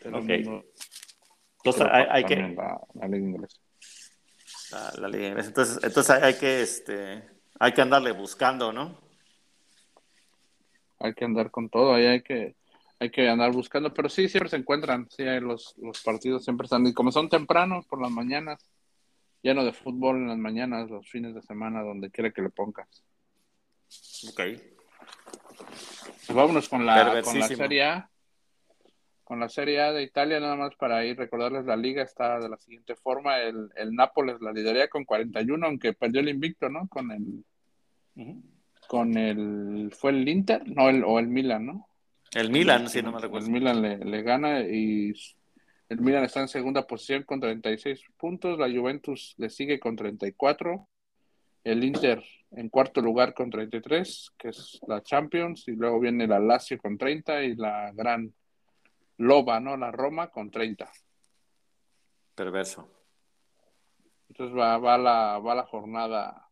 Telemundo. 0.00 0.64
Entonces 1.64 1.86
hay, 1.90 2.24
que. 2.24 2.36
La, 2.36 2.80
la 2.94 3.08
ley 3.08 3.20
inglesa. 3.20 3.58
La, 4.98 5.08
ley 5.08 5.26
inglesa. 5.26 5.48
Entonces, 5.48 5.78
entonces 5.82 6.22
hay 6.22 6.34
que 6.34 6.62
este 6.62 7.34
hay 7.58 7.72
que 7.72 7.82
andarle 7.82 8.12
buscando, 8.12 8.72
¿no? 8.72 8.98
Hay 10.98 11.14
que 11.14 11.24
andar 11.24 11.50
con 11.50 11.68
todo, 11.68 11.94
ahí 11.94 12.06
hay 12.06 12.22
que 12.22 12.56
hay 13.04 13.10
que 13.10 13.28
andar 13.28 13.52
buscando, 13.52 13.92
pero 13.92 14.08
sí, 14.08 14.28
siempre 14.28 14.50
se 14.50 14.56
encuentran, 14.56 15.08
sí, 15.10 15.24
los, 15.40 15.76
los 15.78 16.02
partidos 16.02 16.44
siempre 16.44 16.64
están, 16.64 16.86
y 16.86 16.92
como 16.92 17.12
son 17.12 17.28
tempranos 17.28 17.86
por 17.86 18.00
las 18.00 18.10
mañanas, 18.10 18.68
lleno 19.42 19.64
de 19.64 19.72
fútbol 19.72 20.16
en 20.16 20.28
las 20.28 20.38
mañanas, 20.38 20.90
los 20.90 21.08
fines 21.08 21.34
de 21.34 21.42
semana, 21.42 21.82
donde 21.82 22.10
quiera 22.10 22.30
que 22.30 22.42
le 22.42 22.50
pongas. 22.50 22.88
Ok. 24.28 24.40
Pues 26.26 26.34
vámonos 26.34 26.68
con 26.68 26.86
la, 26.86 27.22
con 27.22 27.38
la 27.38 27.48
Serie 27.48 27.84
A. 27.84 28.10
Con 29.22 29.40
la 29.40 29.48
Serie 29.48 29.80
A 29.80 29.92
de 29.92 30.02
Italia, 30.02 30.40
nada 30.40 30.56
más 30.56 30.74
para 30.76 31.04
ir 31.04 31.16
recordarles, 31.16 31.64
la 31.64 31.76
liga 31.76 32.02
está 32.02 32.38
de 32.38 32.48
la 32.48 32.58
siguiente 32.58 32.94
forma, 32.94 33.38
el, 33.38 33.70
el 33.76 33.94
Nápoles 33.94 34.40
la 34.40 34.52
lideraría 34.52 34.88
con 34.88 35.04
41, 35.04 35.66
aunque 35.66 35.92
perdió 35.92 36.20
el 36.20 36.28
invicto, 36.28 36.68
¿no? 36.68 36.88
Con 36.88 37.10
el... 37.10 37.44
Con 38.86 39.16
el... 39.16 39.92
¿Fue 39.94 40.10
el 40.10 40.28
Inter? 40.28 40.66
No, 40.66 40.88
el, 40.88 41.04
o 41.04 41.18
el 41.18 41.28
Milan, 41.28 41.66
¿no? 41.66 41.88
El 42.34 42.50
Milan, 42.50 42.88
sí, 42.88 43.00
no 43.00 43.12
me 43.12 43.20
recuerdo. 43.20 43.46
El 43.46 43.52
Milan 43.52 43.80
le, 43.82 44.22
gana 44.22 44.60
y 44.60 45.12
el 45.88 46.00
Milan 46.00 46.24
está 46.24 46.40
en 46.40 46.48
segunda 46.48 46.86
posición 46.86 47.22
con 47.22 47.40
36 47.40 48.00
puntos, 48.16 48.58
la 48.58 48.68
Juventus 48.68 49.34
le 49.38 49.50
sigue 49.50 49.78
con 49.78 49.94
34, 49.94 50.88
el 51.62 51.84
Inter 51.84 52.22
en 52.50 52.68
cuarto 52.68 53.00
lugar 53.00 53.34
con 53.34 53.50
33, 53.50 54.32
que 54.36 54.48
es 54.48 54.80
la 54.86 55.02
Champions, 55.02 55.68
y 55.68 55.72
luego 55.72 56.00
viene 56.00 56.26
la 56.26 56.38
Lazio 56.38 56.78
con 56.78 56.98
30 56.98 57.42
y 57.44 57.54
la 57.54 57.92
gran 57.92 58.32
Loba, 59.18 59.60
¿no? 59.60 59.76
La 59.76 59.92
Roma 59.92 60.28
con 60.28 60.50
30. 60.50 60.90
Perverso. 62.34 62.90
Entonces 64.28 64.56
va, 64.56 64.78
va, 64.78 64.98
la, 64.98 65.38
va 65.38 65.54
la 65.54 65.64
jornada 65.64 66.48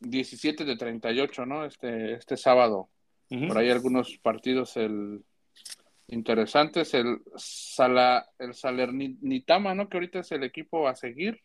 17 0.00 0.64
de 0.64 0.76
38, 0.76 1.44
¿no? 1.44 1.64
Este, 1.66 2.14
este 2.14 2.36
sábado. 2.36 2.88
Por 3.28 3.58
ahí 3.58 3.70
algunos 3.70 4.16
partidos 4.18 4.76
el, 4.76 5.24
interesantes. 6.08 6.94
El, 6.94 7.22
Sala, 7.36 8.28
el 8.38 8.54
Salernitama, 8.54 9.74
¿no? 9.74 9.88
Que 9.88 9.96
ahorita 9.96 10.20
es 10.20 10.32
el 10.32 10.44
equipo 10.44 10.88
a 10.88 10.94
seguir. 10.94 11.40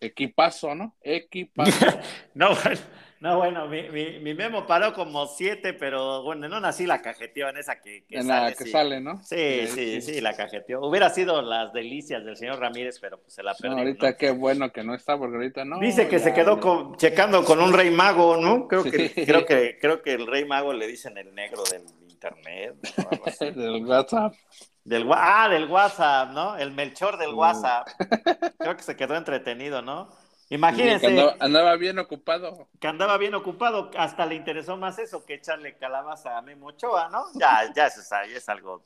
Equipazo, 0.00 0.74
¿no? 0.74 0.96
Equipazo. 1.02 1.86
no, 2.34 2.48
bueno, 2.64 2.80
no, 3.22 3.38
bueno, 3.38 3.68
mi, 3.68 3.88
mi, 3.88 4.34
memo 4.34 4.66
paró 4.66 4.92
como 4.92 5.28
siete, 5.28 5.74
pero 5.74 6.24
bueno, 6.24 6.48
no 6.48 6.58
nací 6.58 6.86
la 6.86 7.00
cajeteó 7.00 7.48
en 7.50 7.56
esa 7.56 7.80
que, 7.80 8.04
en 8.08 8.26
sale. 8.26 8.50
La 8.50 8.56
que 8.56 8.66
sale, 8.66 9.00
¿no? 9.00 9.22
Sí, 9.22 9.68
sí, 9.68 10.02
sí, 10.02 10.20
la 10.20 10.34
cajeteó. 10.34 10.80
Hubiera 10.80 11.08
sido 11.08 11.40
las 11.40 11.72
delicias 11.72 12.24
del 12.24 12.36
señor 12.36 12.58
Ramírez, 12.58 12.98
pero 13.00 13.20
pues 13.20 13.34
se 13.34 13.44
la 13.44 13.54
perdió. 13.54 13.78
ahorita 13.78 14.16
qué 14.16 14.32
bueno 14.32 14.72
que 14.72 14.82
no 14.82 14.92
está, 14.92 15.16
porque 15.16 15.36
ahorita 15.36 15.64
no. 15.64 15.78
Dice 15.78 16.08
que 16.08 16.18
se 16.18 16.34
quedó 16.34 16.96
checando 16.96 17.44
con 17.44 17.60
un 17.60 17.72
rey 17.72 17.92
mago, 17.92 18.38
¿no? 18.38 18.66
Creo 18.66 18.82
que, 18.82 19.12
creo 19.12 19.46
que, 19.46 19.78
creo 19.80 20.02
que 20.02 20.14
el 20.14 20.26
rey 20.26 20.44
mago 20.44 20.72
le 20.72 20.88
dicen 20.88 21.16
el 21.16 21.32
negro 21.32 21.62
del 21.70 21.82
internet. 22.10 22.74
del 23.54 23.86
WhatsApp. 23.86 24.34
Del, 24.82 25.08
ah, 25.12 25.48
del 25.48 25.70
WhatsApp, 25.70 26.30
¿no? 26.32 26.56
El 26.56 26.72
Melchor 26.72 27.18
del 27.18 27.34
WhatsApp. 27.34 27.86
Creo 28.58 28.76
que 28.76 28.82
se 28.82 28.96
quedó 28.96 29.14
entretenido, 29.14 29.80
¿no? 29.80 30.08
Imagínense. 30.52 31.06
que 31.06 31.34
andaba, 31.40 31.76
bien 31.76 31.98
ocupado. 31.98 32.68
Que 32.78 32.86
andaba 32.86 33.16
bien 33.16 33.34
ocupado, 33.34 33.90
hasta 33.96 34.26
le 34.26 34.34
interesó 34.34 34.76
más 34.76 34.98
eso 34.98 35.24
que 35.24 35.34
echarle 35.34 35.78
calabaza 35.78 36.36
a 36.36 36.42
Memo 36.42 36.66
Ochoa, 36.66 37.08
¿no? 37.08 37.24
Ya, 37.34 37.72
ya 37.74 37.86
eso 37.86 38.00
es, 38.00 38.36
es 38.36 38.48
algo. 38.50 38.82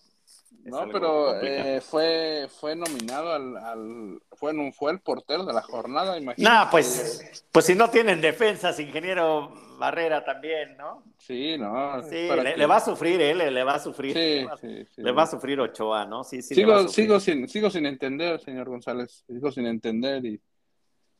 no, 0.63 0.89
pero 0.93 1.41
eh, 1.41 1.81
fue, 1.81 2.47
fue 2.61 2.77
nominado 2.77 3.33
al, 3.33 3.57
al 3.57 4.23
fue, 4.35 4.53
fue 4.73 4.93
el 4.93 5.01
portero 5.01 5.45
de 5.45 5.53
la 5.53 5.63
jornada, 5.63 6.17
imagínate. 6.17 6.57
No, 6.57 6.71
pues, 6.71 7.45
pues 7.51 7.65
si 7.65 7.75
no 7.75 7.91
tienen 7.91 8.21
defensas, 8.21 8.79
ingeniero 8.79 9.53
Barrera 9.77 10.25
también, 10.25 10.77
¿no? 10.77 11.03
Sí, 11.19 11.59
no. 11.59 12.01
Sí, 12.05 12.29
le, 12.57 12.67
va 12.67 12.77
a 12.77 12.81
sufrir, 12.81 13.21
él, 13.21 13.41
¿eh? 13.41 13.51
le, 13.51 13.65
va 13.65 13.75
a 13.75 13.81
sufrir. 13.81 14.15
Sí, 14.15 14.47
sí, 14.61 14.87
sí, 14.95 15.03
le 15.03 15.11
va 15.11 15.25
a 15.25 15.27
sufrir 15.27 15.59
Ochoa, 15.61 16.07
¿no? 16.07 16.23
Sí, 16.23 16.43
sí. 16.43 16.55
Sigo, 16.55 16.87
sigo, 16.87 17.19
sin, 17.19 17.49
sigo 17.49 17.71
sin 17.71 17.87
entender, 17.87 18.41
señor 18.41 18.69
González, 18.69 19.25
sigo 19.27 19.51
sin 19.51 19.67
entender 19.67 20.25
y 20.25 20.41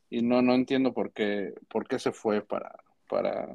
y 0.09 0.21
no, 0.21 0.41
no 0.41 0.53
entiendo 0.53 0.93
por 0.93 1.11
qué, 1.11 1.53
por 1.67 1.87
qué 1.87 1.99
se 1.99 2.11
fue 2.11 2.41
para, 2.41 2.75
para 3.09 3.53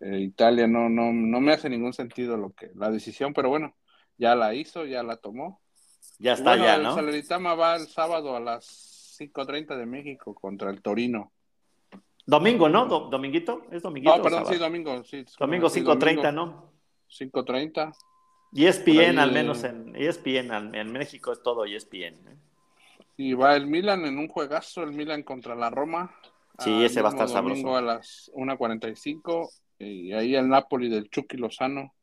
eh, 0.00 0.18
Italia. 0.18 0.66
No, 0.66 0.88
no, 0.88 1.12
no 1.12 1.40
me 1.40 1.52
hace 1.52 1.70
ningún 1.70 1.92
sentido 1.92 2.36
lo 2.36 2.52
que, 2.52 2.70
la 2.74 2.90
decisión, 2.90 3.32
pero 3.32 3.48
bueno, 3.48 3.74
ya 4.18 4.34
la 4.34 4.54
hizo, 4.54 4.84
ya 4.84 5.02
la 5.02 5.16
tomó. 5.16 5.60
Ya 6.18 6.32
está, 6.32 6.56
ya, 6.56 6.78
¿no? 6.78 6.98
El 6.98 7.24
va 7.60 7.76
el 7.76 7.88
sábado 7.88 8.36
a 8.36 8.40
las 8.40 9.18
5.30 9.20 9.76
de 9.76 9.86
México 9.86 10.34
contra 10.34 10.70
el 10.70 10.80
Torino. 10.80 11.32
Domingo, 12.24 12.68
¿no? 12.68 12.86
¿Dominguito? 12.86 13.62
¿Es 13.70 13.82
dominguito? 13.82 14.16
No, 14.16 14.22
perdón, 14.22 14.46
sí, 14.46 14.56
domingo. 14.56 15.04
Sí, 15.04 15.24
domingo 15.38 15.68
5.30, 15.68 16.34
¿no? 16.34 16.72
5.30. 17.08 17.94
ESPN, 18.54 19.18
al 19.18 19.32
menos 19.32 19.64
en 19.64 19.94
ESPN, 19.94 20.74
en 20.74 20.92
México 20.92 21.32
es 21.32 21.42
todo 21.42 21.64
ESPN. 21.64 22.28
¿eh? 22.28 22.36
Y 23.16 23.34
va 23.34 23.56
el 23.56 23.66
Milan 23.66 24.04
en 24.04 24.18
un 24.18 24.28
juegazo, 24.28 24.82
el 24.82 24.92
Milan 24.92 25.22
contra 25.22 25.54
la 25.54 25.70
Roma. 25.70 26.14
Sí, 26.58 26.84
ese 26.84 27.02
va 27.02 27.10
a 27.10 27.12
estar 27.12 27.28
domingo 27.28 27.76
a 27.76 27.82
las 27.82 28.30
1.45. 28.34 29.48
Y 29.78 30.12
ahí 30.12 30.34
el 30.34 30.48
Napoli 30.48 30.88
del 30.88 31.10
Chucky 31.10 31.36
Lozano 31.36 31.94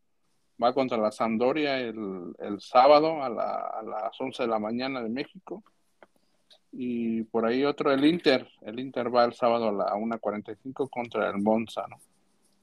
va 0.61 0.73
contra 0.73 0.97
la 0.97 1.11
Sampdoria 1.11 1.79
el, 1.79 2.33
el 2.39 2.61
sábado 2.61 3.23
a, 3.23 3.29
las 3.29 4.19
11 4.19 4.43
de 4.43 4.49
la 4.49 4.59
mañana 4.59 5.01
de 5.01 5.09
México. 5.09 5.63
Y 6.71 7.23
por 7.23 7.45
ahí 7.45 7.63
otro, 7.63 7.91
el 7.91 8.03
Inter. 8.05 8.47
El 8.61 8.79
Inter 8.79 9.13
va 9.13 9.25
el 9.25 9.33
sábado 9.33 9.69
a 9.69 9.71
la 9.71 9.93
1.45 9.93 10.89
contra 10.89 11.29
el 11.29 11.39
Monza, 11.39 11.85
¿no? 11.87 11.97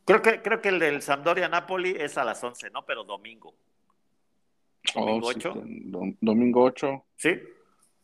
Creo 0.04 0.22
que, 0.22 0.42
creo 0.42 0.60
que 0.60 0.70
el 0.70 0.80
del 0.80 1.02
Sampdoria 1.02 1.48
Napoli 1.48 1.94
es 1.96 2.18
a 2.18 2.24
las 2.24 2.42
11, 2.42 2.70
¿no? 2.70 2.84
Pero 2.84 3.04
domingo. 3.04 3.54
Domingo 4.94 5.28
8. 5.28 5.54
domingo 6.20 6.64
8. 6.64 7.04
Sí. 7.16 7.30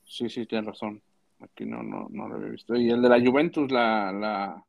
Sí, 0.06 0.28
sí, 0.30 0.46
tienes 0.46 0.66
razón. 0.66 1.02
Aquí 1.40 1.66
no, 1.66 1.82
no, 1.82 2.06
no 2.10 2.28
lo 2.28 2.36
había 2.36 2.48
visto. 2.48 2.75
Y 2.76 2.88
el 2.90 3.02
de 3.02 3.08
la 3.08 3.20
Juventus, 3.20 3.70
la, 3.70 4.12
la, 4.12 4.64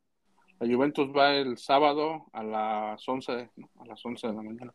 la 0.58 0.74
Juventus 0.74 1.08
va 1.16 1.34
el 1.34 1.56
sábado 1.56 2.26
a 2.32 2.42
las 2.42 3.08
11, 3.08 3.32
a 3.32 3.84
las 3.86 4.04
11 4.04 4.26
de 4.26 4.32
la 4.34 4.42
mañana. 4.42 4.74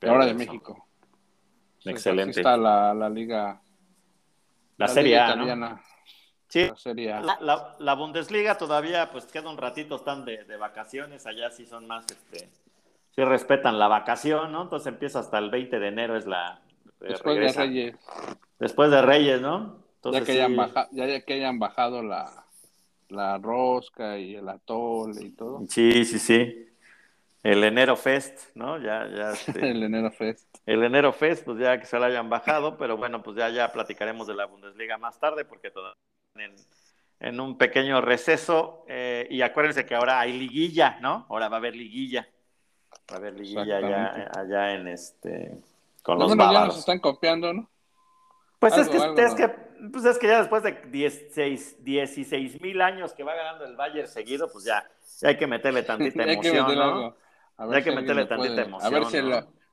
La 0.00 0.12
hora 0.12 0.26
de 0.26 0.34
México. 0.34 0.86
Excelente. 1.84 2.40
está 2.40 2.56
la, 2.56 2.94
la 2.94 3.08
liga. 3.08 3.60
La, 4.76 4.88
serie 4.88 5.14
italiana. 5.16 5.80
Sí, 6.48 6.66
la, 6.66 6.76
serie 6.76 7.08
La, 7.40 7.76
la, 7.78 7.94
Bundesliga 7.94 8.56
todavía, 8.56 9.10
pues 9.10 9.26
queda 9.26 9.50
un 9.50 9.58
ratito, 9.58 9.96
están 9.96 10.24
de, 10.24 10.44
de, 10.44 10.56
vacaciones, 10.56 11.26
allá 11.26 11.50
sí 11.50 11.66
son 11.66 11.86
más, 11.86 12.06
este, 12.10 12.48
sí 13.10 13.24
respetan 13.24 13.78
la 13.78 13.88
vacación, 13.88 14.52
¿no? 14.52 14.62
Entonces 14.62 14.86
empieza 14.86 15.18
hasta 15.18 15.38
el 15.38 15.50
20 15.50 15.78
de 15.78 15.88
enero, 15.88 16.16
es 16.16 16.26
la... 16.26 16.60
Después 17.00 17.38
de 17.38 17.52
Reyes. 17.52 17.96
Después 18.58 18.90
de 18.90 19.02
Reyes, 19.02 19.40
¿no? 19.40 19.78
ya, 20.04 20.24
que 20.24 20.32
hayan 20.32 20.56
bajado, 20.56 20.88
ya 20.92 21.20
que 21.20 21.34
hayan 21.34 21.58
bajado 21.58 22.02
la, 22.02 22.46
la 23.08 23.38
rosca 23.38 24.18
y 24.18 24.34
el 24.34 24.48
atole 24.48 25.24
y 25.24 25.30
todo. 25.30 25.62
Sí, 25.68 26.04
sí, 26.04 26.18
sí. 26.18 26.64
El 27.42 27.62
enero 27.62 27.96
fest, 27.96 28.54
¿no? 28.54 28.78
Ya, 28.78 29.06
ya. 29.08 29.32
Este, 29.32 29.52
el 29.70 29.82
enero 29.82 30.10
fest. 30.10 30.46
El 30.66 30.82
enero 30.82 31.12
fest, 31.12 31.44
pues 31.44 31.58
ya 31.58 31.78
que 31.78 31.86
se 31.86 31.98
lo 31.98 32.04
hayan 32.04 32.28
bajado, 32.28 32.76
pero 32.76 32.96
bueno, 32.96 33.22
pues 33.22 33.36
ya, 33.36 33.48
ya 33.48 33.72
platicaremos 33.72 34.26
de 34.26 34.34
la 34.34 34.46
Bundesliga 34.46 34.98
más 34.98 35.18
tarde, 35.18 35.44
porque 35.44 35.70
todavía 35.70 35.96
en, 36.34 36.54
en 37.20 37.40
un 37.40 37.56
pequeño 37.56 38.00
receso. 38.00 38.84
Eh, 38.88 39.26
y 39.30 39.42
acuérdense 39.42 39.86
que 39.86 39.94
ahora 39.94 40.20
hay 40.20 40.36
liguilla, 40.36 40.98
¿no? 41.00 41.26
Ahora 41.28 41.48
va 41.48 41.56
a 41.56 41.60
haber 41.60 41.76
liguilla. 41.76 42.28
Va 43.10 43.14
a 43.14 43.18
haber 43.18 43.34
liguilla 43.34 43.76
allá, 43.76 44.30
allá 44.34 44.74
en 44.74 44.88
este. 44.88 45.58
Con 46.02 46.18
los 46.18 46.28
bueno, 46.28 46.52
ya 46.52 46.66
nos 46.66 46.78
están 46.78 46.98
copiando, 46.98 47.52
¿no? 47.52 47.68
Pues, 48.58 48.76
es, 48.76 48.88
que, 48.88 48.96
es, 48.96 49.34
que, 49.34 49.48
pues 49.92 50.04
es 50.04 50.18
que 50.18 50.26
ya 50.26 50.38
después 50.40 50.64
de 50.64 50.72
16 50.90 52.60
mil 52.60 52.80
años 52.82 53.12
que 53.14 53.22
va 53.22 53.34
ganando 53.34 53.64
el 53.64 53.76
Bayern 53.76 54.08
seguido, 54.08 54.50
pues 54.50 54.64
ya, 54.64 54.84
hay 55.22 55.36
que 55.36 55.46
meterle 55.46 55.84
tantita 55.84 56.24
emoción, 56.24 56.74
¿no? 56.76 57.16
hay 57.72 57.82
que 57.84 57.92
meterle 57.92 58.26
tantita 58.26 58.62
emoción. 58.62 58.94
A 58.94 58.98
ver 58.98 59.06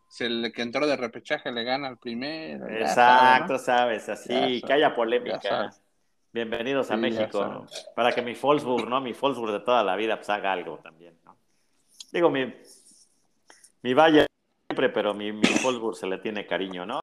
si, 0.08 0.24
el, 0.24 0.54
que 0.54 0.62
entró 0.62 0.86
de 0.86 0.96
repechaje 0.98 1.52
le 1.52 1.64
gana 1.64 1.88
al 1.88 1.98
primero. 1.98 2.68
Exacto, 2.70 3.58
sabes, 3.58 4.08
así, 4.08 4.62
que 4.62 4.74
haya 4.74 4.94
polémica. 4.94 5.74
Bienvenidos 6.32 6.92
a 6.92 6.98
México, 6.98 7.66
para 7.96 8.12
que 8.12 8.22
mi 8.22 8.34
Wolfsburg, 8.34 8.88
¿no? 8.88 9.02
Mi 9.02 9.14
Wolfsburg 9.14 9.54
de 9.54 9.62
toda 9.62 9.84
la 9.84 9.96
vida, 9.96 10.18
pues 10.18 10.30
haga 10.30 10.52
algo 10.52 10.78
también, 10.80 11.18
¿no? 11.24 11.36
Digo, 12.12 12.30
mi, 12.30 12.54
mi 13.82 13.94
Bayern 13.94 14.28
siempre, 14.68 14.90
pero 14.90 15.14
mi, 15.14 15.32
mi 15.32 15.48
Wolfsburg 15.64 15.96
se 15.96 16.06
le 16.06 16.18
tiene 16.18 16.46
cariño, 16.46 16.86
¿no? 16.86 17.00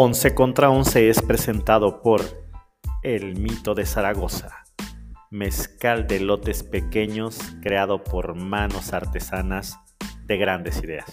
11 0.00 0.32
contra 0.36 0.70
11 0.70 1.10
es 1.10 1.20
presentado 1.22 2.02
por 2.02 2.20
El 3.02 3.34
Mito 3.34 3.74
de 3.74 3.84
Zaragoza, 3.84 4.64
mezcal 5.28 6.06
de 6.06 6.20
lotes 6.20 6.62
pequeños 6.62 7.40
creado 7.60 8.04
por 8.04 8.36
manos 8.36 8.92
artesanas 8.92 9.76
de 10.22 10.36
grandes 10.36 10.80
ideas. 10.84 11.12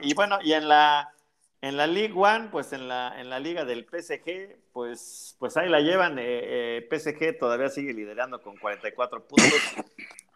Y 0.00 0.14
bueno, 0.14 0.38
y 0.42 0.54
en 0.54 0.70
la 0.70 1.12
en 1.60 1.76
la 1.76 1.86
League 1.86 2.14
One, 2.16 2.48
pues 2.50 2.72
en 2.72 2.88
la, 2.88 3.20
en 3.20 3.28
la 3.28 3.38
liga 3.38 3.66
del 3.66 3.84
PSG, 3.84 4.56
pues, 4.72 5.36
pues 5.38 5.54
ahí 5.58 5.68
la 5.68 5.80
llevan. 5.80 6.18
Eh, 6.18 6.78
eh, 6.78 6.88
PSG 6.90 7.38
todavía 7.38 7.68
sigue 7.68 7.92
liderando 7.92 8.40
con 8.40 8.56
44 8.56 9.28
puntos 9.28 9.52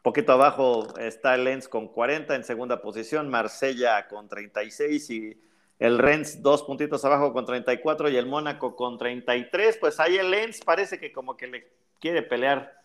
poquito 0.03 0.33
abajo 0.33 0.99
está 0.99 1.35
el 1.35 1.45
Lens 1.45 1.69
con 1.69 1.89
40 1.89 2.35
en 2.35 2.45
segunda 2.45 2.83
posición, 2.83 3.29
Marsella 3.29 4.09
con 4.09 4.29
36 4.29 5.11
y 5.11 5.41
el 5.79 5.99
Rennes 5.99 6.43
dos 6.43 6.63
puntitos 6.63 7.05
abajo 7.05 7.33
con 7.33 7.45
34 7.45 8.09
y 8.11 8.17
el 8.17 8.27
Mónaco 8.27 8.77
con 8.77 8.99
33. 8.99 9.79
Pues 9.79 9.99
ahí 10.01 10.17
el 10.17 10.31
Lens 10.31 10.61
parece 10.65 10.99
que 10.99 11.13
como 11.13 11.37
que 11.37 11.47
le 11.47 11.73
quiere 11.99 12.23
pelear 12.23 12.83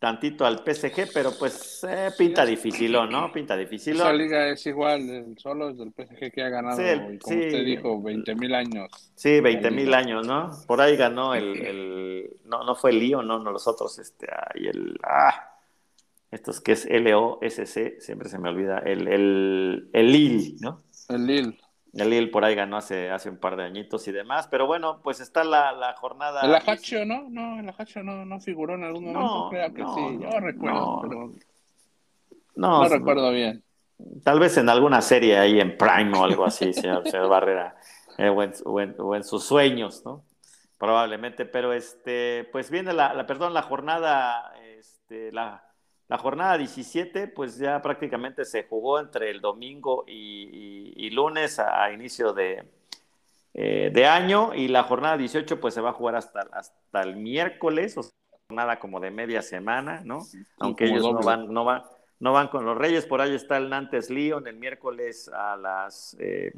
tantito 0.00 0.46
al 0.46 0.64
PSG, 0.64 1.12
pero 1.12 1.30
pues 1.38 1.84
eh, 1.86 2.10
pinta 2.16 2.44
difícil, 2.46 2.92
¿no? 2.92 3.30
Pinta 3.32 3.56
difícil. 3.56 3.96
Esa 3.96 4.12
liga 4.12 4.48
es 4.48 4.66
igual, 4.66 5.34
solo 5.36 5.68
es 5.68 5.76
del 5.76 5.92
PSG 5.92 6.32
que 6.32 6.42
ha 6.42 6.48
ganado, 6.48 6.76
como 6.76 7.36
usted 7.36 7.64
dijo, 7.64 8.00
20 8.00 8.34
mil 8.34 8.54
años. 8.54 8.90
Sí, 9.14 9.40
20 9.40 9.70
mil 9.70 9.92
años, 9.92 10.26
¿no? 10.26 10.50
Por 10.66 10.80
ahí 10.80 10.96
ganó 10.96 11.34
el, 11.34 12.30
no, 12.46 12.64
no 12.64 12.74
fue 12.74 12.90
el 12.90 12.98
Lío, 12.98 13.22
no, 13.22 13.38
no 13.40 13.52
los 13.52 13.68
otros, 13.68 13.98
este, 13.98 14.26
ahí 14.30 14.68
el, 14.68 14.98
ah, 15.02 15.50
estos 16.30 16.60
que 16.60 16.72
es 16.72 16.86
L-O-S-C, 16.86 18.00
siempre 18.00 18.28
se 18.28 18.38
me 18.38 18.48
olvida, 18.48 18.78
el, 18.78 19.08
el, 19.08 19.90
el 19.92 20.12
Lille, 20.12 20.56
¿no? 20.60 20.82
El 21.08 21.26
Lille. 21.26 21.58
El 21.92 22.10
Lille 22.10 22.28
por 22.28 22.44
ahí 22.44 22.54
ganó 22.54 22.76
hace, 22.76 23.10
hace 23.10 23.30
un 23.30 23.38
par 23.38 23.56
de 23.56 23.64
añitos 23.64 24.06
y 24.06 24.12
demás, 24.12 24.46
pero 24.48 24.66
bueno, 24.66 25.00
pues 25.02 25.18
está 25.18 25.42
la, 25.42 25.72
la 25.72 25.94
jornada. 25.96 26.40
El 26.42 26.54
Ajaccio, 26.54 27.04
¿no? 27.04 27.28
No, 27.28 27.58
el 27.58 27.68
Ajaccio 27.68 28.04
no, 28.04 28.24
no 28.24 28.38
figuró 28.40 28.74
en 28.74 28.84
algún 28.84 29.12
momento, 29.12 29.22
no, 29.22 29.48
creo 29.50 29.74
que 29.74 29.82
sí, 29.82 30.18
yo 30.22 30.40
recuerdo, 30.40 31.00
pero 31.02 31.32
no, 32.54 32.88
recuerdo 32.88 33.32
bien. 33.32 33.64
Tal 34.22 34.38
vez 34.38 34.56
en 34.56 34.68
alguna 34.68 35.02
serie 35.02 35.36
ahí 35.36 35.60
en 35.60 35.76
Prime 35.76 36.16
o 36.16 36.24
algo 36.24 36.44
así, 36.44 36.72
señor, 36.72 37.08
señor 37.08 37.28
Barrera, 37.28 37.74
eh, 38.18 38.28
o, 38.28 38.42
en, 38.42 38.94
o, 38.98 39.16
en, 39.16 39.24
sus 39.24 39.44
sueños, 39.44 40.02
¿no? 40.04 40.24
Probablemente, 40.78 41.44
pero 41.44 41.72
este, 41.72 42.48
pues 42.52 42.70
viene 42.70 42.92
la, 42.92 43.14
la 43.14 43.26
perdón, 43.26 43.52
la 43.52 43.62
jornada, 43.62 44.54
este, 44.78 45.32
la, 45.32 45.69
la, 46.10 46.18
jornada 46.18 46.58
17, 46.58 47.28
pues 47.28 47.56
ya 47.56 47.80
prácticamente 47.80 48.44
se 48.44 48.64
jugó 48.64 48.98
entre 48.98 49.30
el 49.30 49.40
domingo 49.40 50.04
y, 50.06 51.10
lunes 51.10 51.58
a, 51.58 51.90
inicio 51.92 52.32
de, 52.32 52.64
eh, 53.54 53.90
de, 53.92 54.06
año, 54.06 54.54
y 54.54 54.68
la 54.68 54.84
jornada 54.84 55.16
18 55.16 55.60
pues 55.60 55.74
se 55.74 55.80
va 55.80 55.90
a 55.90 55.94
jugar 55.94 56.16
hasta, 56.16 56.40
hasta 56.52 57.02
el 57.02 57.16
miércoles, 57.16 57.96
o 57.96 58.02
sea, 58.02 58.12
jornada 58.48 58.78
como 58.78 59.00
de 59.00 59.10
media 59.10 59.42
semana, 59.42 60.02
¿no? 60.04 60.18
Aunque 60.58 60.86
ellos 60.86 61.02
no 61.02 61.20
van, 61.20 61.52
no 61.52 61.64
van, 61.64 61.82
no 62.18 62.32
van 62.32 62.48
con 62.48 62.64
los 62.64 62.76
Reyes, 62.76 63.06
por 63.06 63.20
ahí 63.20 63.34
está 63.34 63.56
el 63.56 63.70
Nantes 63.70 64.10
Lyon 64.10 64.46
el 64.46 64.56
miércoles 64.56 65.30
a 65.32 65.56
las 65.56 66.16
eh, 66.20 66.52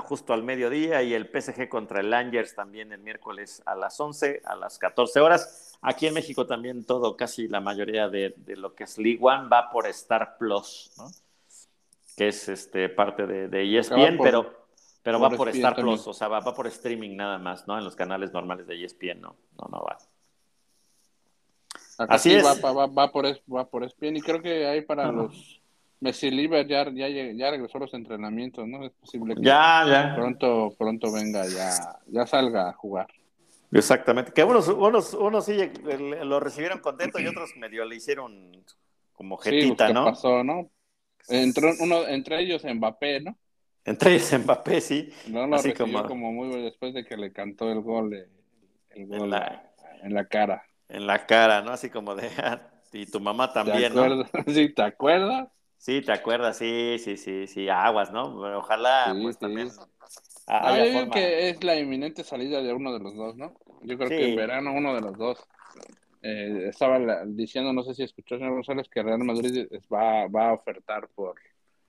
justo 0.00 0.32
al 0.32 0.42
mediodía 0.42 1.02
y 1.02 1.14
el 1.14 1.26
PSG 1.26 1.68
contra 1.68 2.00
el 2.00 2.10
Langers 2.10 2.54
también 2.54 2.92
el 2.92 3.00
miércoles 3.00 3.62
a 3.64 3.74
las 3.74 3.98
11, 3.98 4.42
a 4.44 4.56
las 4.56 4.78
14 4.78 5.20
horas. 5.20 5.78
Aquí 5.80 6.06
en 6.06 6.14
México 6.14 6.46
también 6.46 6.84
todo, 6.84 7.16
casi 7.16 7.48
la 7.48 7.60
mayoría 7.60 8.08
de, 8.08 8.34
lo 8.56 8.74
que 8.74 8.84
es 8.84 8.98
League 8.98 9.20
One 9.20 9.48
va 9.48 9.70
por 9.70 9.86
Star 9.86 10.36
Plus, 10.38 10.92
¿no? 10.98 11.08
que 12.16 12.28
es 12.28 12.48
este, 12.48 12.88
parte 12.88 13.26
de, 13.26 13.78
ESPN, 13.78 14.18
pero, 14.20 14.66
pero 15.02 15.20
va 15.20 15.30
por 15.30 15.48
Star 15.50 15.76
Plus, 15.76 16.06
o 16.08 16.12
sea, 16.12 16.28
va, 16.28 16.42
por 16.42 16.66
streaming 16.66 17.16
nada 17.16 17.38
más, 17.38 17.66
¿no? 17.68 17.78
En 17.78 17.84
los 17.84 17.94
canales 17.94 18.32
normales 18.32 18.66
de 18.66 18.84
ESPN, 18.84 19.20
no, 19.20 19.36
no, 19.56 19.68
no 19.70 19.84
va. 19.84 19.98
Así 22.08 22.34
es. 22.34 22.44
Va, 22.44 22.54
va, 22.72 22.86
va, 22.86 23.12
por, 23.12 23.24
va 23.26 23.68
por 23.68 23.84
ESPN 23.84 24.16
y 24.16 24.20
creo 24.20 24.42
que 24.42 24.66
hay 24.66 24.82
para 24.82 25.10
los 25.12 25.57
Messi 26.00 26.30
Liber 26.30 26.66
ya, 26.66 26.88
ya, 26.90 27.08
ya, 27.08 27.50
regresó 27.50 27.78
a 27.78 27.82
los 27.82 27.94
entrenamientos, 27.94 28.66
¿no? 28.66 28.84
Es 28.84 28.92
posible 28.92 29.34
que 29.34 29.42
ya, 29.42 29.84
ya. 29.86 30.14
pronto, 30.14 30.74
pronto 30.78 31.10
venga, 31.12 31.44
ya, 31.46 31.98
ya 32.06 32.26
salga 32.26 32.68
a 32.68 32.72
jugar. 32.72 33.08
Exactamente, 33.72 34.32
que 34.32 34.44
unos, 34.44 34.68
unos, 34.68 35.14
unos 35.14 35.44
sí 35.44 35.58
lo 36.22 36.40
recibieron 36.40 36.78
contento 36.78 37.18
y 37.18 37.26
otros 37.26 37.56
medio 37.56 37.84
le 37.84 37.96
hicieron 37.96 38.64
como 39.12 39.36
jetita, 39.36 39.88
sí, 39.88 39.92
¿no? 39.92 40.04
pasó, 40.04 40.44
no? 40.44 40.70
Entre, 41.28 41.74
uno, 41.80 42.06
entre 42.06 42.40
ellos 42.40 42.64
Mbappé, 42.64 43.20
¿no? 43.20 43.36
Entre 43.84 44.14
ellos 44.14 44.32
Mbappé, 44.38 44.80
sí. 44.80 45.12
No 45.26 45.46
lo 45.46 45.56
Así 45.56 45.70
recibió 45.70 46.02
como... 46.02 46.08
como 46.08 46.32
muy 46.32 46.62
después 46.62 46.94
de 46.94 47.04
que 47.04 47.16
le 47.16 47.32
cantó 47.32 47.70
el 47.70 47.80
gol, 47.80 48.14
el 48.90 49.06
gol 49.06 49.24
en, 49.24 49.30
la, 49.30 49.72
en 50.02 50.14
la 50.14 50.26
cara. 50.26 50.64
En 50.88 51.06
la 51.06 51.26
cara, 51.26 51.60
¿no? 51.60 51.72
Así 51.72 51.90
como 51.90 52.14
de... 52.14 52.30
y 52.92 53.06
tu 53.06 53.20
mamá 53.20 53.52
también, 53.52 53.94
¿no? 53.94 54.24
Sí, 54.46 54.72
¿te 54.72 54.82
acuerdas? 54.82 55.48
Sí, 55.78 56.02
te 56.02 56.12
acuerdas, 56.12 56.58
sí, 56.58 56.96
sí, 56.98 57.16
sí, 57.16 57.46
sí, 57.46 57.68
aguas, 57.68 58.12
¿no? 58.12 58.24
Ojalá, 58.58 59.16
pues 59.22 59.38
también. 59.38 59.68
Ah, 60.46 60.76
yo 60.76 60.84
digo 60.84 61.10
que 61.10 61.50
es 61.50 61.62
la 61.62 61.76
inminente 61.76 62.24
salida 62.24 62.60
de 62.60 62.72
uno 62.72 62.92
de 62.92 62.98
los 62.98 63.14
dos, 63.14 63.36
¿no? 63.36 63.54
Yo 63.82 63.96
creo 63.96 64.08
que 64.08 64.30
en 64.30 64.36
verano 64.36 64.72
uno 64.72 64.94
de 64.94 65.00
los 65.00 65.16
dos. 65.16 65.38
Eh, 66.20 66.66
estaba 66.68 66.98
diciendo, 67.26 67.72
no 67.72 67.84
sé 67.84 67.94
si 67.94 68.02
escuchó, 68.02 68.36
señor 68.36 68.54
González, 68.54 68.88
que 68.88 69.04
Real 69.04 69.20
Madrid 69.20 69.68
va, 69.92 70.26
va 70.26 70.48
a 70.48 70.52
ofertar 70.54 71.08
por 71.14 71.36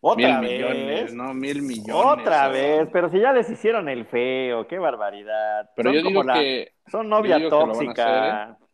¿Otra 0.01 0.39
mil 0.39 0.51
millones, 0.51 1.13
¿no? 1.13 1.33
Mil 1.33 1.61
millones. 1.61 2.21
Otra 2.21 2.47
vez, 2.47 2.87
pero 2.93 3.09
si 3.09 3.19
ya 3.19 3.33
les 3.33 3.49
hicieron 3.49 3.89
el 3.89 4.05
feo, 4.05 4.67
qué 4.67 4.77
barbaridad. 4.77 5.71
Pero 5.75 5.91
yo 5.91 6.01
digo 6.03 6.23
que. 6.23 6.73
Son 6.87 7.09
novia 7.09 7.49
tóxica. 7.49 8.51
¿eh? 8.51 8.65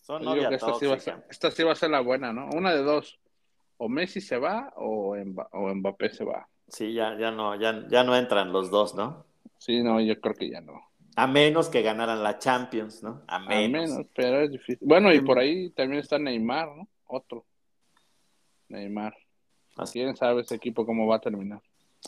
Son 0.00 0.24
novia 0.24 0.56
tóxica. 0.56 1.22
esta 1.28 1.50
sí 1.50 1.62
va 1.62 1.72
a 1.72 1.76
ser 1.76 1.90
la 1.90 2.00
buena, 2.00 2.32
¿no? 2.32 2.48
Una 2.54 2.72
de 2.72 2.82
dos 2.82 3.20
o 3.78 3.88
Messi 3.88 4.20
se 4.20 4.38
va 4.38 4.72
o, 4.76 5.16
Mbappé 5.16 6.10
se 6.10 6.24
va. 6.24 6.48
Sí, 6.68 6.92
ya, 6.92 7.16
ya 7.18 7.30
no, 7.30 7.54
ya, 7.54 7.86
ya 7.88 8.02
no 8.02 8.16
entran 8.16 8.52
los 8.52 8.70
dos, 8.70 8.94
¿no? 8.94 9.24
Sí, 9.58 9.82
no, 9.82 10.00
yo 10.00 10.20
creo 10.20 10.34
que 10.34 10.50
ya 10.50 10.60
no. 10.60 10.80
A 11.16 11.26
menos 11.26 11.68
que 11.68 11.82
ganaran 11.82 12.22
la 12.22 12.38
Champions, 12.38 13.02
¿no? 13.02 13.22
A 13.26 13.38
menos. 13.38 13.90
pero 14.14 14.42
es 14.42 14.50
difícil. 14.50 14.86
Bueno, 14.86 15.12
y 15.12 15.20
por 15.20 15.38
ahí 15.38 15.70
también 15.70 16.00
está 16.00 16.18
Neymar, 16.18 16.68
¿no? 16.76 16.88
Otro. 17.06 17.46
Neymar. 18.68 19.16
Así. 19.76 20.00
¿Quién 20.00 20.16
sabe 20.16 20.42
ese 20.42 20.56
equipo 20.56 20.84
cómo 20.84 21.06
va 21.06 21.16
a 21.16 21.20
terminar? 21.20 21.62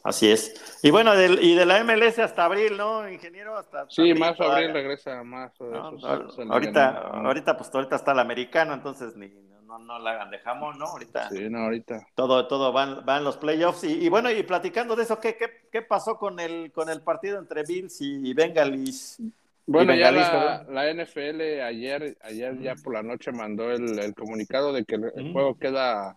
Así 0.05 0.31
es. 0.31 0.79
Y 0.83 0.91
bueno, 0.91 1.15
del, 1.15 1.43
y 1.43 1.55
de 1.55 1.67
la 1.67 1.83
MLS 1.85 2.19
hasta 2.19 2.45
abril, 2.45 2.77
¿no, 2.77 3.09
ingeniero? 3.09 3.57
Hasta, 3.57 3.87
sí, 3.89 4.15
más 4.15 4.39
abril 4.41 4.73
regresa 4.73 5.23
más. 5.25 5.53
ahorita, 5.61 6.89
ahorita, 6.99 7.57
pues 7.57 7.75
ahorita 7.75 7.97
está 7.97 8.13
el 8.13 8.19
americano, 8.19 8.75
entonces 8.75 9.17
ni, 9.17 9.29
no, 9.79 9.85
no 9.85 9.99
la 9.99 10.13
hagan 10.13 10.31
de 10.31 10.39
jamón, 10.39 10.79
¿no? 10.79 10.87
Ahorita. 10.87 11.29
Sí, 11.31 11.49
no, 11.49 11.65
ahorita. 11.65 12.07
Todo, 12.15 12.47
todo 12.47 12.73
van, 12.73 13.05
van 13.05 13.25
los 13.25 13.37
playoffs. 13.37 13.85
Y, 13.85 14.09
bueno, 14.09 14.31
y 14.31 14.43
platicando 14.43 14.97
de 14.97 15.05
eso, 15.05 15.19
¿qué, 15.21 15.37
qué, 15.71 15.83
pasó 15.83 16.17
con 16.17 16.41
el, 16.41 16.73
con 16.73 16.89
el 16.89 17.03
partido 17.03 17.39
entre 17.39 17.63
Bills 17.63 18.01
y 18.01 18.33
Bengalis? 18.35 19.21
Bueno, 19.69 19.95
ya 19.95 20.11
la, 20.11 20.65
la, 20.71 20.95
NFL 20.95 21.61
ayer, 21.61 22.17
ayer 22.23 22.59
ya 22.59 22.75
por 22.77 22.95
la 22.95 23.03
noche 23.03 23.33
mandó 23.33 23.71
el, 23.71 24.15
comunicado 24.15 24.73
de 24.73 24.87
que 24.87 24.95
el, 24.95 25.31
juego 25.31 25.59
queda 25.59 26.17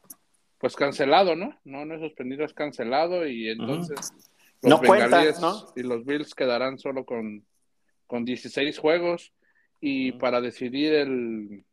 pues 0.58 0.78
cancelado, 0.78 1.36
¿no? 1.36 1.60
No, 1.66 1.84
no 1.84 1.96
es 1.96 2.00
suspendido, 2.00 2.46
es 2.46 2.54
cancelado 2.54 3.28
y 3.28 3.50
entonces 3.50 4.14
los 4.62 4.80
Bengalíes 4.80 5.42
y 5.76 5.84
los 5.84 6.06
Bills 6.06 6.34
quedarán 6.34 6.80
solo 6.80 7.04
con, 7.04 7.46
con 8.08 8.24
16 8.24 8.80
juegos 8.80 9.34
y 9.82 10.14
para 10.14 10.40
decidir 10.40 10.94
el, 10.94 11.66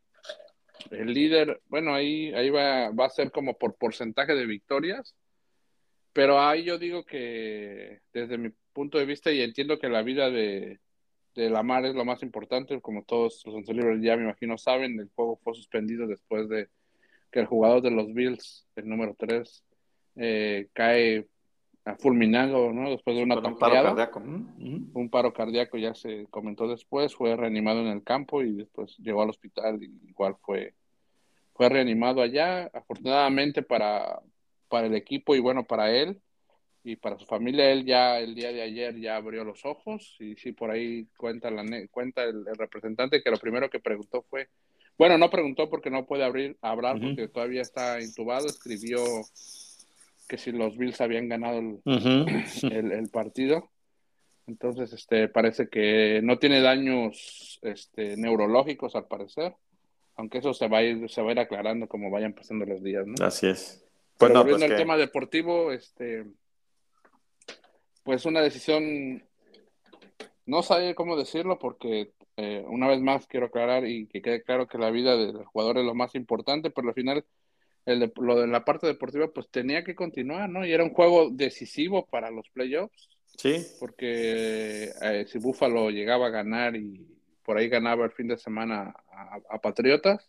el 0.90 1.12
líder, 1.12 1.60
bueno, 1.68 1.94
ahí, 1.94 2.32
ahí 2.34 2.50
va, 2.50 2.90
va 2.90 3.06
a 3.06 3.10
ser 3.10 3.30
como 3.30 3.56
por 3.56 3.76
porcentaje 3.76 4.34
de 4.34 4.46
victorias, 4.46 5.14
pero 6.12 6.40
ahí 6.40 6.64
yo 6.64 6.78
digo 6.78 7.04
que 7.04 8.00
desde 8.12 8.38
mi 8.38 8.50
punto 8.72 8.98
de 8.98 9.06
vista 9.06 9.30
y 9.30 9.40
entiendo 9.40 9.78
que 9.78 9.88
la 9.88 10.02
vida 10.02 10.30
de, 10.30 10.80
de 11.34 11.50
Lamar 11.50 11.84
es 11.84 11.94
lo 11.94 12.04
más 12.04 12.22
importante, 12.22 12.80
como 12.80 13.04
todos 13.04 13.44
los 13.46 13.68
libres 13.68 14.02
ya 14.02 14.16
me 14.16 14.24
imagino 14.24 14.58
saben, 14.58 14.98
el 14.98 15.10
juego 15.14 15.36
fue 15.42 15.54
suspendido 15.54 16.06
después 16.06 16.48
de 16.48 16.68
que 17.30 17.40
el 17.40 17.46
jugador 17.46 17.82
de 17.82 17.90
los 17.90 18.12
Bills, 18.12 18.66
el 18.76 18.88
número 18.88 19.14
3, 19.18 19.64
eh, 20.16 20.68
cae 20.72 21.28
fulminado, 21.96 22.72
¿no? 22.72 22.90
Después 22.90 23.16
de 23.16 23.22
una 23.22 23.36
un 23.36 23.58
paro 23.58 23.84
cardíaco. 23.84 24.20
Un 24.20 25.08
paro 25.10 25.32
cardíaco 25.32 25.78
ya 25.78 25.94
se 25.94 26.26
comentó 26.30 26.68
después, 26.68 27.14
fue 27.14 27.36
reanimado 27.36 27.80
en 27.80 27.88
el 27.88 28.02
campo 28.02 28.42
y 28.42 28.56
después 28.56 28.96
llegó 28.98 29.22
al 29.22 29.30
hospital 29.30 29.82
y 29.82 30.08
igual 30.08 30.36
fue, 30.40 30.74
fue 31.54 31.68
reanimado 31.68 32.22
allá. 32.22 32.70
Afortunadamente 32.72 33.62
para, 33.62 34.20
para 34.68 34.86
el 34.86 34.94
equipo 34.94 35.34
y 35.34 35.40
bueno, 35.40 35.64
para 35.64 35.90
él 35.90 36.20
y 36.84 36.96
para 36.96 37.18
su 37.18 37.26
familia, 37.26 37.70
él 37.70 37.84
ya 37.84 38.18
el 38.18 38.34
día 38.34 38.52
de 38.52 38.62
ayer 38.62 38.98
ya 38.98 39.16
abrió 39.16 39.44
los 39.44 39.64
ojos 39.64 40.16
y 40.20 40.36
sí, 40.36 40.52
por 40.52 40.70
ahí 40.70 41.06
cuenta, 41.16 41.50
la, 41.50 41.64
cuenta 41.90 42.24
el, 42.24 42.44
representante 42.56 43.22
que 43.22 43.30
lo 43.30 43.38
primero 43.38 43.68
que 43.68 43.80
preguntó 43.80 44.22
fue, 44.22 44.48
bueno, 44.96 45.18
no 45.18 45.28
preguntó 45.28 45.68
porque 45.68 45.90
no 45.90 46.06
puede 46.06 46.24
abrir, 46.24 46.56
hablar 46.62 46.98
porque 47.00 47.28
todavía 47.28 47.62
está 47.62 48.00
intubado, 48.00 48.46
escribió 48.46 49.00
que 50.28 50.38
si 50.38 50.52
los 50.52 50.76
Bills 50.76 51.00
habían 51.00 51.28
ganado 51.28 51.58
el, 52.62 53.08
partido. 53.10 53.70
Entonces, 54.46 54.92
este, 54.92 55.28
parece 55.28 55.68
que 55.68 56.20
no 56.22 56.38
tiene 56.38 56.60
daños 56.60 57.58
este, 57.62 58.16
neurológicos 58.16 58.94
al 58.94 59.06
parecer, 59.06 59.54
aunque 60.16 60.38
eso 60.38 60.54
se 60.54 60.68
va 60.68 60.78
a 60.78 60.82
ir, 60.82 61.10
se 61.10 61.22
va 61.22 61.30
a 61.30 61.32
ir 61.32 61.38
aclarando 61.40 61.88
como 61.88 62.10
vayan 62.10 62.32
pasando 62.32 62.64
los 62.64 62.82
días, 62.82 63.06
¿no? 63.06 63.24
Así 63.24 63.46
es. 63.48 63.84
Pero 64.18 64.32
pues 64.32 64.44
volviendo 64.44 64.66
al 64.66 64.76
tema 64.76 64.96
deportivo, 64.96 65.72
este, 65.72 66.24
pues 68.02 68.24
una 68.26 68.40
decisión, 68.40 69.22
no 70.46 70.62
sé 70.62 70.94
cómo 70.94 71.16
decirlo, 71.16 71.58
porque 71.58 72.12
eh, 72.36 72.64
una 72.68 72.88
vez 72.88 73.00
más 73.00 73.26
quiero 73.26 73.46
aclarar 73.46 73.86
y 73.86 74.06
que 74.06 74.22
quede 74.22 74.42
claro 74.42 74.66
que 74.66 74.78
la 74.78 74.90
vida 74.90 75.16
del 75.16 75.44
jugador 75.44 75.78
es 75.78 75.84
lo 75.84 75.94
más 75.94 76.14
importante, 76.14 76.70
pero 76.70 76.88
al 76.88 76.94
final 76.94 77.24
el 77.88 78.12
lo 78.16 78.40
de 78.40 78.46
la 78.46 78.64
parte 78.64 78.86
deportiva 78.86 79.28
pues 79.28 79.48
tenía 79.50 79.82
que 79.82 79.94
continuar, 79.94 80.48
¿no? 80.50 80.64
Y 80.64 80.72
era 80.72 80.84
un 80.84 80.92
juego 80.92 81.30
decisivo 81.30 82.06
para 82.06 82.30
los 82.30 82.48
playoffs. 82.50 83.08
Sí. 83.36 83.66
Porque 83.80 84.90
eh, 85.00 85.24
si 85.26 85.38
Buffalo 85.38 85.90
llegaba 85.90 86.26
a 86.26 86.30
ganar 86.30 86.76
y 86.76 87.06
por 87.44 87.56
ahí 87.56 87.68
ganaba 87.68 88.04
el 88.04 88.10
fin 88.10 88.28
de 88.28 88.36
semana 88.36 88.94
a, 89.48 89.58
Patriotas, 89.58 90.28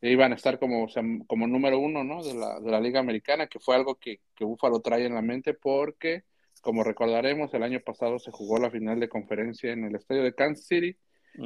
iban 0.00 0.32
a 0.32 0.36
estar 0.36 0.58
como, 0.60 0.86
como 1.26 1.46
número 1.48 1.80
uno, 1.80 2.04
¿no? 2.04 2.22
De 2.22 2.34
la, 2.34 2.60
de 2.60 2.70
la 2.70 2.80
Liga 2.80 3.00
Americana, 3.00 3.48
que 3.48 3.58
fue 3.58 3.74
algo 3.74 3.96
que, 3.96 4.20
que 4.36 4.44
Buffalo 4.44 4.80
trae 4.80 5.06
en 5.06 5.14
la 5.14 5.22
mente 5.22 5.54
porque, 5.54 6.22
como 6.60 6.84
recordaremos, 6.84 7.52
el 7.52 7.64
año 7.64 7.80
pasado 7.80 8.18
se 8.20 8.30
jugó 8.30 8.58
la 8.58 8.70
final 8.70 9.00
de 9.00 9.08
conferencia 9.08 9.72
en 9.72 9.84
el 9.84 9.96
estadio 9.96 10.22
de 10.22 10.34
Kansas 10.34 10.66
City, 10.66 10.96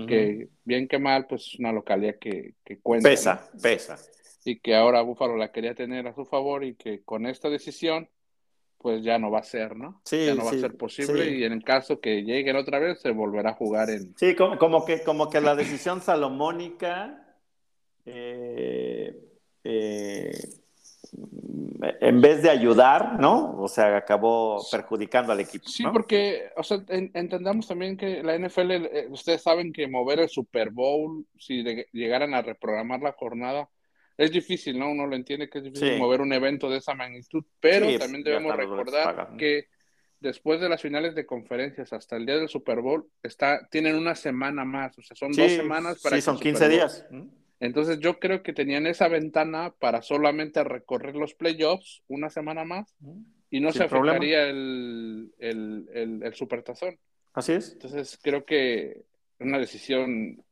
que 0.08 0.48
bien 0.64 0.88
que 0.88 0.98
mal, 0.98 1.26
pues 1.26 1.54
una 1.58 1.72
localidad 1.72 2.16
que, 2.18 2.54
que 2.64 2.78
cuenta. 2.78 3.08
Pesa, 3.08 3.50
pesa 3.62 3.96
y 4.44 4.58
que 4.58 4.74
ahora 4.74 5.02
Búfalo 5.02 5.36
la 5.36 5.52
quería 5.52 5.74
tener 5.74 6.06
a 6.06 6.14
su 6.14 6.24
favor 6.24 6.64
y 6.64 6.74
que 6.74 7.02
con 7.02 7.26
esta 7.26 7.48
decisión 7.48 8.08
pues 8.78 9.02
ya 9.02 9.18
no 9.18 9.30
va 9.30 9.38
a 9.38 9.44
ser, 9.44 9.76
¿no? 9.76 10.02
Sí, 10.04 10.26
ya 10.26 10.34
no 10.34 10.44
va 10.44 10.50
a 10.50 10.54
ser 10.54 10.76
posible 10.76 11.30
y 11.30 11.44
en 11.44 11.52
el 11.52 11.64
caso 11.64 12.00
que 12.00 12.22
lleguen 12.22 12.56
otra 12.56 12.78
vez 12.78 13.00
se 13.00 13.12
volverá 13.12 13.50
a 13.50 13.54
jugar 13.54 13.88
en... 13.88 14.14
Sí, 14.18 14.34
como, 14.34 14.58
como 14.58 14.84
que, 14.84 15.02
como 15.02 15.30
que 15.30 15.40
la 15.40 15.54
decisión 15.54 16.02
salomónica 16.02 17.24
eh, 18.04 19.18
eh, 19.64 20.38
en 22.00 22.20
vez 22.20 22.42
de 22.42 22.50
ayudar, 22.50 23.18
¿no? 23.18 23.56
O 23.58 23.68
sea, 23.68 23.96
acabó 23.96 24.62
perjudicando 24.70 25.32
al 25.32 25.40
equipo. 25.40 25.66
Sí, 25.68 25.84
porque, 25.92 26.50
o 26.56 26.62
sea, 26.62 26.82
entendamos 26.88 27.66
también 27.66 27.96
que 27.96 28.22
la 28.22 28.38
NFL, 28.38 28.70
eh, 28.70 29.06
ustedes 29.10 29.42
saben 29.42 29.72
que 29.72 29.88
mover 29.88 30.20
el 30.20 30.28
Super 30.28 30.70
Bowl, 30.70 31.26
si 31.38 31.62
llegaran 31.92 32.34
a 32.34 32.42
reprogramar 32.42 33.00
la 33.00 33.12
jornada, 33.12 33.68
es 34.16 34.30
difícil, 34.30 34.78
¿no? 34.78 34.90
Uno 34.90 35.06
lo 35.06 35.16
entiende 35.16 35.48
que 35.48 35.58
es 35.58 35.64
difícil 35.64 35.98
mover 35.98 36.20
un 36.20 36.32
evento 36.32 36.70
de 36.70 36.78
esa 36.78 36.94
magnitud, 36.94 37.44
pero 37.60 37.86
también 37.98 38.22
debemos 38.22 38.56
recordar 38.56 39.36
que 39.36 39.68
después 40.20 40.60
de 40.60 40.68
las 40.68 40.80
finales 40.80 41.14
de 41.14 41.26
conferencias 41.26 41.92
hasta 41.92 42.16
el 42.16 42.24
día 42.24 42.36
del 42.36 42.48
Super 42.48 42.80
Bowl, 42.80 43.06
está, 43.22 43.68
tienen 43.70 43.94
una 43.94 44.14
semana 44.14 44.64
más, 44.64 44.98
o 44.98 45.02
sea, 45.02 45.14
son 45.14 45.32
dos 45.32 45.52
semanas 45.52 46.00
para... 46.02 46.16
Sí, 46.16 46.22
son 46.22 46.38
15 46.38 46.68
días. 46.68 47.06
Entonces 47.60 48.00
yo 48.00 48.18
creo 48.18 48.42
que 48.42 48.52
tenían 48.52 48.86
esa 48.86 49.08
ventana 49.08 49.74
para 49.78 50.02
solamente 50.02 50.64
recorrer 50.64 51.14
los 51.14 51.34
playoffs 51.34 52.02
una 52.08 52.30
semana 52.30 52.64
más 52.64 52.94
y 53.50 53.60
no 53.60 53.70
se 53.72 53.84
afectaría 53.84 54.48
el, 54.48 55.32
el, 55.38 55.88
el, 55.92 56.22
el, 56.22 56.34
supertazón. 56.34 56.98
Así 57.32 57.52
es. 57.52 57.72
Entonces 57.72 58.18
creo 58.20 58.44
que 58.44 59.02
una 59.38 59.58
decisión 59.58 60.42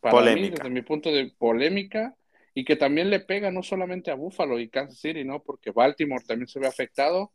para 0.00 0.12
polémica. 0.12 0.42
mí, 0.42 0.50
desde 0.50 0.70
mi 0.70 0.82
punto 0.82 1.10
de 1.10 1.32
polémica, 1.36 2.14
y 2.54 2.64
que 2.64 2.76
también 2.76 3.10
le 3.10 3.20
pega 3.20 3.50
no 3.50 3.62
solamente 3.62 4.10
a 4.10 4.14
Buffalo 4.14 4.60
y 4.60 4.68
Kansas 4.68 5.00
City, 5.00 5.24
¿no? 5.24 5.42
Porque 5.42 5.72
Baltimore 5.72 6.24
también 6.24 6.46
se 6.46 6.60
ve 6.60 6.68
afectado, 6.68 7.32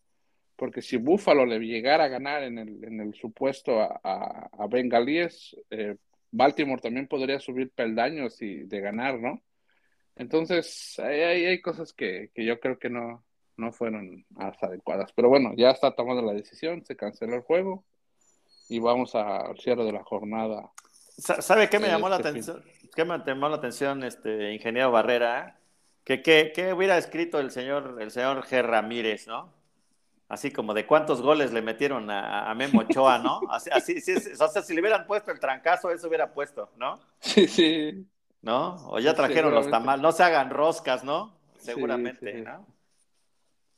porque 0.55 0.81
si 0.81 0.97
Buffalo 0.97 1.45
le 1.45 1.59
llegara 1.59 2.05
a 2.05 2.09
ganar 2.09 2.43
en 2.43 2.57
el, 2.57 2.83
en 2.83 3.01
el 3.01 3.13
supuesto 3.13 3.81
a, 3.81 4.49
a, 4.51 4.67
Bengalíes, 4.67 5.55
eh, 5.69 5.95
Baltimore 6.31 6.81
también 6.81 7.07
podría 7.07 7.39
subir 7.39 7.71
peldaños 7.71 8.41
y 8.41 8.63
de 8.63 8.79
ganar, 8.79 9.19
¿no? 9.19 9.41
Entonces, 10.15 10.99
hay, 10.99 11.21
hay, 11.45 11.61
cosas 11.61 11.93
que, 11.93 12.29
que, 12.33 12.45
yo 12.45 12.59
creo 12.59 12.77
que 12.77 12.89
no, 12.89 13.23
no 13.57 13.71
fueron 13.71 14.25
adecuadas. 14.37 15.11
Pero 15.13 15.29
bueno, 15.29 15.53
ya 15.55 15.71
está 15.71 15.95
tomada 15.95 16.21
la 16.21 16.33
decisión, 16.33 16.85
se 16.85 16.95
canceló 16.95 17.35
el 17.35 17.41
juego 17.41 17.85
y 18.67 18.79
vamos 18.79 19.15
al 19.15 19.57
cierre 19.59 19.85
de 19.85 19.93
la 19.93 20.03
jornada. 20.03 20.71
¿Sabe 21.19 21.69
qué 21.69 21.79
me 21.79 21.87
llamó 21.87 22.09
la 22.09 22.17
atención? 22.17 22.63
¿Qué 22.95 23.05
me 23.05 23.17
llamó 23.25 23.49
la 23.49 23.57
atención, 23.57 24.03
este 24.03 24.53
ingeniero 24.53 24.91
Barrera? 24.91 25.59
Que, 26.03 26.21
que, 26.21 26.73
hubiera 26.73 26.97
escrito 26.97 27.39
el 27.39 27.51
señor, 27.51 27.97
el 27.99 28.09
señor 28.09 28.43
G. 28.43 28.63
Ramírez, 28.63 29.27
¿no? 29.27 29.53
Así 30.27 30.51
como 30.51 30.73
de 30.73 30.85
cuántos 30.85 31.21
goles 31.21 31.51
le 31.53 31.61
metieron 31.61 32.09
a, 32.09 32.49
a 32.49 32.55
Memo 32.55 32.81
Ochoa, 32.81 33.19
¿no? 33.19 33.41
Así, 33.49 33.69
así, 33.71 34.13
o 34.39 34.47
sea, 34.47 34.61
si 34.61 34.73
le 34.73 34.81
hubieran 34.81 35.05
puesto 35.05 35.31
el 35.31 35.39
trancazo, 35.39 35.91
eso 35.91 36.07
hubiera 36.07 36.33
puesto, 36.33 36.71
¿no? 36.77 36.99
Sí, 37.19 37.47
sí. 37.47 38.07
¿No? 38.41 38.75
O 38.89 38.99
ya 38.99 39.13
trajeron 39.13 39.53
los 39.53 39.69
tamales, 39.69 40.01
no 40.01 40.11
se 40.11 40.23
hagan 40.23 40.49
roscas, 40.49 41.03
¿no? 41.03 41.37
Seguramente, 41.57 42.41
¿no? 42.41 42.65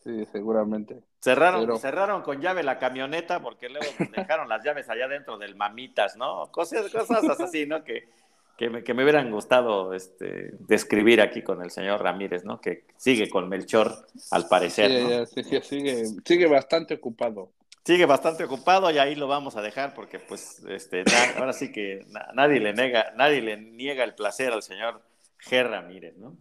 Sí, 0.03 0.25
seguramente. 0.25 1.03
Cerraron, 1.21 1.79
cerraron 1.79 2.23
con 2.23 2.41
llave 2.41 2.63
la 2.63 2.79
camioneta 2.79 3.41
porque 3.41 3.69
luego 3.69 3.85
dejaron 4.15 4.49
las 4.49 4.63
llaves 4.63 4.89
allá 4.89 5.07
dentro 5.07 5.37
del 5.37 5.55
mamitas, 5.55 6.17
¿no? 6.17 6.47
Cosas, 6.51 6.91
cosas 6.91 7.39
así, 7.39 7.67
¿no? 7.67 7.83
Que, 7.83 8.09
que 8.57 8.71
me, 8.71 8.83
que 8.83 8.95
me 8.95 9.03
hubieran 9.03 9.29
gustado 9.29 9.93
este, 9.93 10.51
describir 10.59 11.21
aquí 11.21 11.43
con 11.43 11.61
el 11.61 11.69
señor 11.69 12.01
Ramírez, 12.01 12.43
¿no? 12.43 12.59
Que 12.59 12.85
sigue 12.97 13.29
con 13.29 13.47
Melchor, 13.49 14.07
al 14.31 14.47
parecer. 14.47 15.27
Sí, 15.27 15.43
sí, 15.43 15.61
sigue, 15.61 16.05
sigue 16.25 16.47
bastante 16.47 16.95
ocupado. 16.95 17.51
Sigue 17.85 18.07
bastante 18.07 18.43
ocupado 18.43 18.89
y 18.89 18.97
ahí 18.97 19.15
lo 19.15 19.27
vamos 19.27 19.55
a 19.55 19.61
dejar 19.61 19.93
porque, 19.93 20.19
pues, 20.19 20.63
este, 20.69 21.03
ahora 21.37 21.53
sí 21.53 21.71
que 21.71 22.05
nadie 22.33 22.59
le 22.59 22.73
niega, 22.73 23.13
nadie 23.15 23.41
le 23.41 23.57
niega 23.57 24.03
el 24.03 24.15
placer 24.15 24.51
al 24.53 24.63
señor 24.63 25.03
G. 25.39 25.67
Ramírez, 25.67 26.17
¿no? 26.17 26.35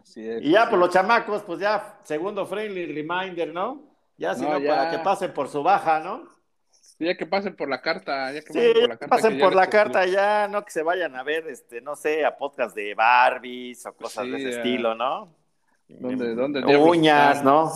Así 0.00 0.26
es. 0.26 0.42
Y 0.42 0.50
ya 0.50 0.68
por 0.68 0.78
los 0.78 0.90
chamacos, 0.90 1.42
pues 1.42 1.60
ya, 1.60 1.98
segundo 2.04 2.46
friendly 2.46 2.86
reminder, 2.86 3.52
¿no? 3.52 3.93
Ya, 4.16 4.34
si 4.34 4.42
no, 4.42 4.50
para 4.62 4.90
que 4.90 4.98
pasen 4.98 5.32
por 5.32 5.48
su 5.48 5.62
baja, 5.62 6.00
¿no? 6.00 6.34
ya 6.98 7.16
que 7.16 7.26
pasen 7.26 7.56
por 7.56 7.68
la 7.68 7.80
carta, 7.80 8.32
ya 8.32 8.40
que 8.40 8.52
pasen 8.52 8.72
por 8.72 8.88
la 8.88 8.96
carta. 8.96 9.08
Pasen 9.08 9.38
por 9.38 9.54
la 9.54 9.66
carta 9.68 10.06
ya, 10.06 10.48
no 10.48 10.64
que 10.64 10.70
se 10.70 10.82
vayan 10.82 11.16
a 11.16 11.22
ver, 11.22 11.46
este, 11.48 11.80
no 11.80 11.96
sé, 11.96 12.24
a 12.24 12.36
podcast 12.36 12.74
de 12.74 12.94
Barbies 12.94 13.84
o 13.86 13.92
cosas 13.94 14.26
de 14.26 14.36
ese 14.36 14.50
estilo, 14.58 14.94
¿no? 14.94 15.34
¿Dónde, 15.88 16.34
dónde 16.34 16.76
Uñas, 16.76 17.42
¿no? 17.42 17.72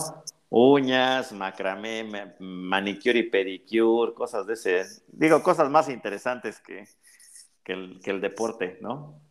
Uñas, 0.49 1.31
macramé, 1.31 2.33
manicure 2.39 3.19
y 3.19 3.23
pedicure, 3.29 4.13
cosas 4.13 4.47
de 4.47 4.53
ese. 4.53 4.83
Digo, 5.07 5.43
cosas 5.43 5.69
más 5.69 5.89
interesantes 5.89 6.59
que, 6.59 6.87
que, 7.63 7.73
el, 7.73 7.99
que 8.03 8.09
el 8.11 8.19
deporte, 8.19 8.79
¿no? 8.81 9.21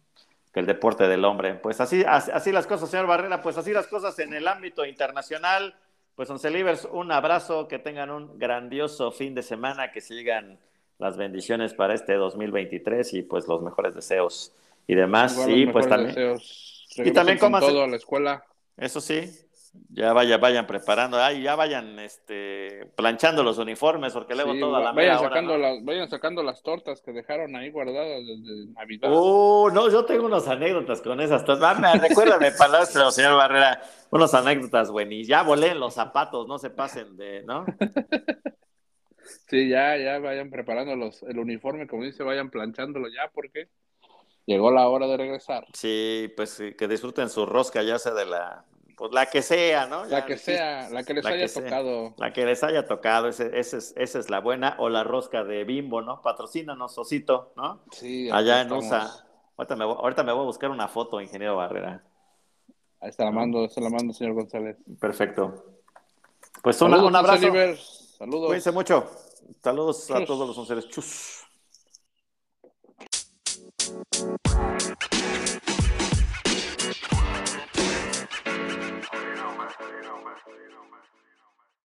Que 0.52 0.60
el 0.60 0.66
deporte 0.66 1.08
del 1.08 1.24
hombre. 1.24 1.54
Pues 1.54 1.80
así, 1.80 2.04
así 2.06 2.52
las 2.52 2.68
cosas, 2.68 2.88
señor 2.88 3.08
Barrera, 3.08 3.42
pues 3.42 3.58
así 3.58 3.72
las 3.72 3.88
cosas 3.88 4.16
en 4.20 4.32
el 4.32 4.46
ámbito 4.46 4.84
internacional. 4.84 5.74
Pues 6.18 6.30
Oncelivers, 6.30 6.88
un 6.90 7.12
abrazo, 7.12 7.68
que 7.68 7.78
tengan 7.78 8.10
un 8.10 8.40
grandioso 8.40 9.12
fin 9.12 9.36
de 9.36 9.42
semana, 9.44 9.92
que 9.92 10.00
sigan 10.00 10.58
las 10.98 11.16
bendiciones 11.16 11.74
para 11.74 11.94
este 11.94 12.14
2023 12.14 13.14
y 13.14 13.22
pues 13.22 13.46
los 13.46 13.62
mejores 13.62 13.94
deseos 13.94 14.52
y 14.88 14.96
demás. 14.96 15.38
y 15.46 15.66
pues 15.66 15.88
también. 15.88 16.36
Y 16.96 17.12
también 17.12 17.38
como 17.38 17.60
todo 17.60 17.84
a 17.84 17.86
la 17.86 17.94
escuela. 17.94 18.44
Eso 18.76 19.00
sí, 19.00 19.30
ya 19.90 20.12
vaya, 20.12 20.38
vayan 20.38 20.66
preparando, 20.66 21.18
ay, 21.18 21.42
ya 21.42 21.54
vayan 21.56 21.98
este, 21.98 22.86
planchando 22.96 23.42
los 23.42 23.58
uniformes, 23.58 24.12
porque 24.12 24.34
luego 24.34 24.54
toda 24.58 24.80
la 24.80 24.92
vayan 24.92 25.18
sacando 25.18 25.56
las, 25.56 25.84
Vayan 25.84 26.08
sacando 26.08 26.42
las 26.42 26.62
tortas 26.62 27.00
que 27.00 27.12
dejaron 27.12 27.56
ahí 27.56 27.70
guardadas 27.70 28.20
desde 28.26 28.72
Navidad. 28.72 29.10
Uh, 29.12 29.70
no, 29.72 29.90
yo 29.90 30.04
tengo 30.04 30.26
unas 30.26 30.46
anécdotas 30.48 31.00
con 31.00 31.20
esas 31.20 31.44
tortas. 31.44 31.78
Ah, 31.82 31.94
recuérdame, 32.00 32.52
palastro, 32.52 33.10
señor 33.10 33.36
Barrera, 33.36 33.80
unas 34.10 34.34
anécdotas 34.34 34.90
buenísimas. 34.90 35.28
Ya 35.28 35.42
volé 35.42 35.68
en 35.68 35.80
los 35.80 35.94
zapatos, 35.94 36.46
no 36.46 36.58
se 36.58 36.70
pasen 36.70 37.16
de, 37.16 37.42
¿no? 37.44 37.64
sí, 39.48 39.68
ya, 39.68 39.96
ya 39.96 40.18
vayan 40.18 40.50
preparando 40.50 40.96
los, 40.96 41.22
el 41.22 41.38
uniforme, 41.38 41.86
como 41.86 42.04
dice, 42.04 42.22
vayan 42.22 42.50
planchándolo 42.50 43.08
ya, 43.08 43.30
porque 43.32 43.68
llegó 44.46 44.70
la 44.70 44.88
hora 44.88 45.06
de 45.06 45.16
regresar. 45.16 45.66
Sí, 45.72 46.32
pues 46.36 46.62
que 46.76 46.88
disfruten 46.88 47.28
su 47.28 47.46
rosca, 47.46 47.82
ya 47.82 47.98
sea 47.98 48.14
de 48.14 48.26
la 48.26 48.64
pues 48.98 49.12
la 49.12 49.26
que 49.26 49.42
sea, 49.42 49.86
¿no? 49.86 50.04
La 50.06 50.26
que 50.26 50.36
sea, 50.36 50.90
la 50.90 51.04
que 51.04 51.14
les 51.14 51.24
haya 51.24 51.46
tocado. 51.46 52.14
La 52.18 52.32
que 52.32 52.44
les 52.44 52.64
haya 52.64 52.84
tocado, 52.84 53.28
ese, 53.28 53.56
ese 53.56 53.78
esa 53.94 54.18
es 54.18 54.28
la 54.28 54.40
buena, 54.40 54.74
o 54.80 54.88
la 54.88 55.04
rosca 55.04 55.44
de 55.44 55.62
bimbo, 55.62 56.02
¿no? 56.02 56.20
Patrocínanos, 56.20 56.98
Osito, 56.98 57.52
¿no? 57.56 57.80
Sí. 57.92 58.28
Allá 58.32 58.60
en 58.60 58.72
USA. 58.72 59.24
Ahorita 59.56 59.76
me, 59.76 59.84
voy 60.32 60.42
a 60.42 60.46
buscar 60.46 60.70
una 60.70 60.88
foto, 60.88 61.20
ingeniero 61.20 61.56
Barrera. 61.56 62.02
Ahí 63.00 63.12
se 63.12 63.24
la 63.24 63.30
mando, 63.30 63.68
se 63.68 63.80
la 63.80 63.88
mando, 63.88 64.12
señor 64.12 64.34
González. 64.34 64.76
Perfecto. 65.00 65.64
Pues 66.60 66.80
una, 66.82 67.02
un 67.04 67.14
abrazo. 67.14 67.46
Saludos. 68.18 68.46
Cuídense 68.48 68.72
mucho. 68.72 69.08
Saludos 69.62 70.10
a 70.10 70.24
todos 70.24 70.48
los 70.48 70.58
onceres. 70.58 70.88
Chus. 70.88 71.44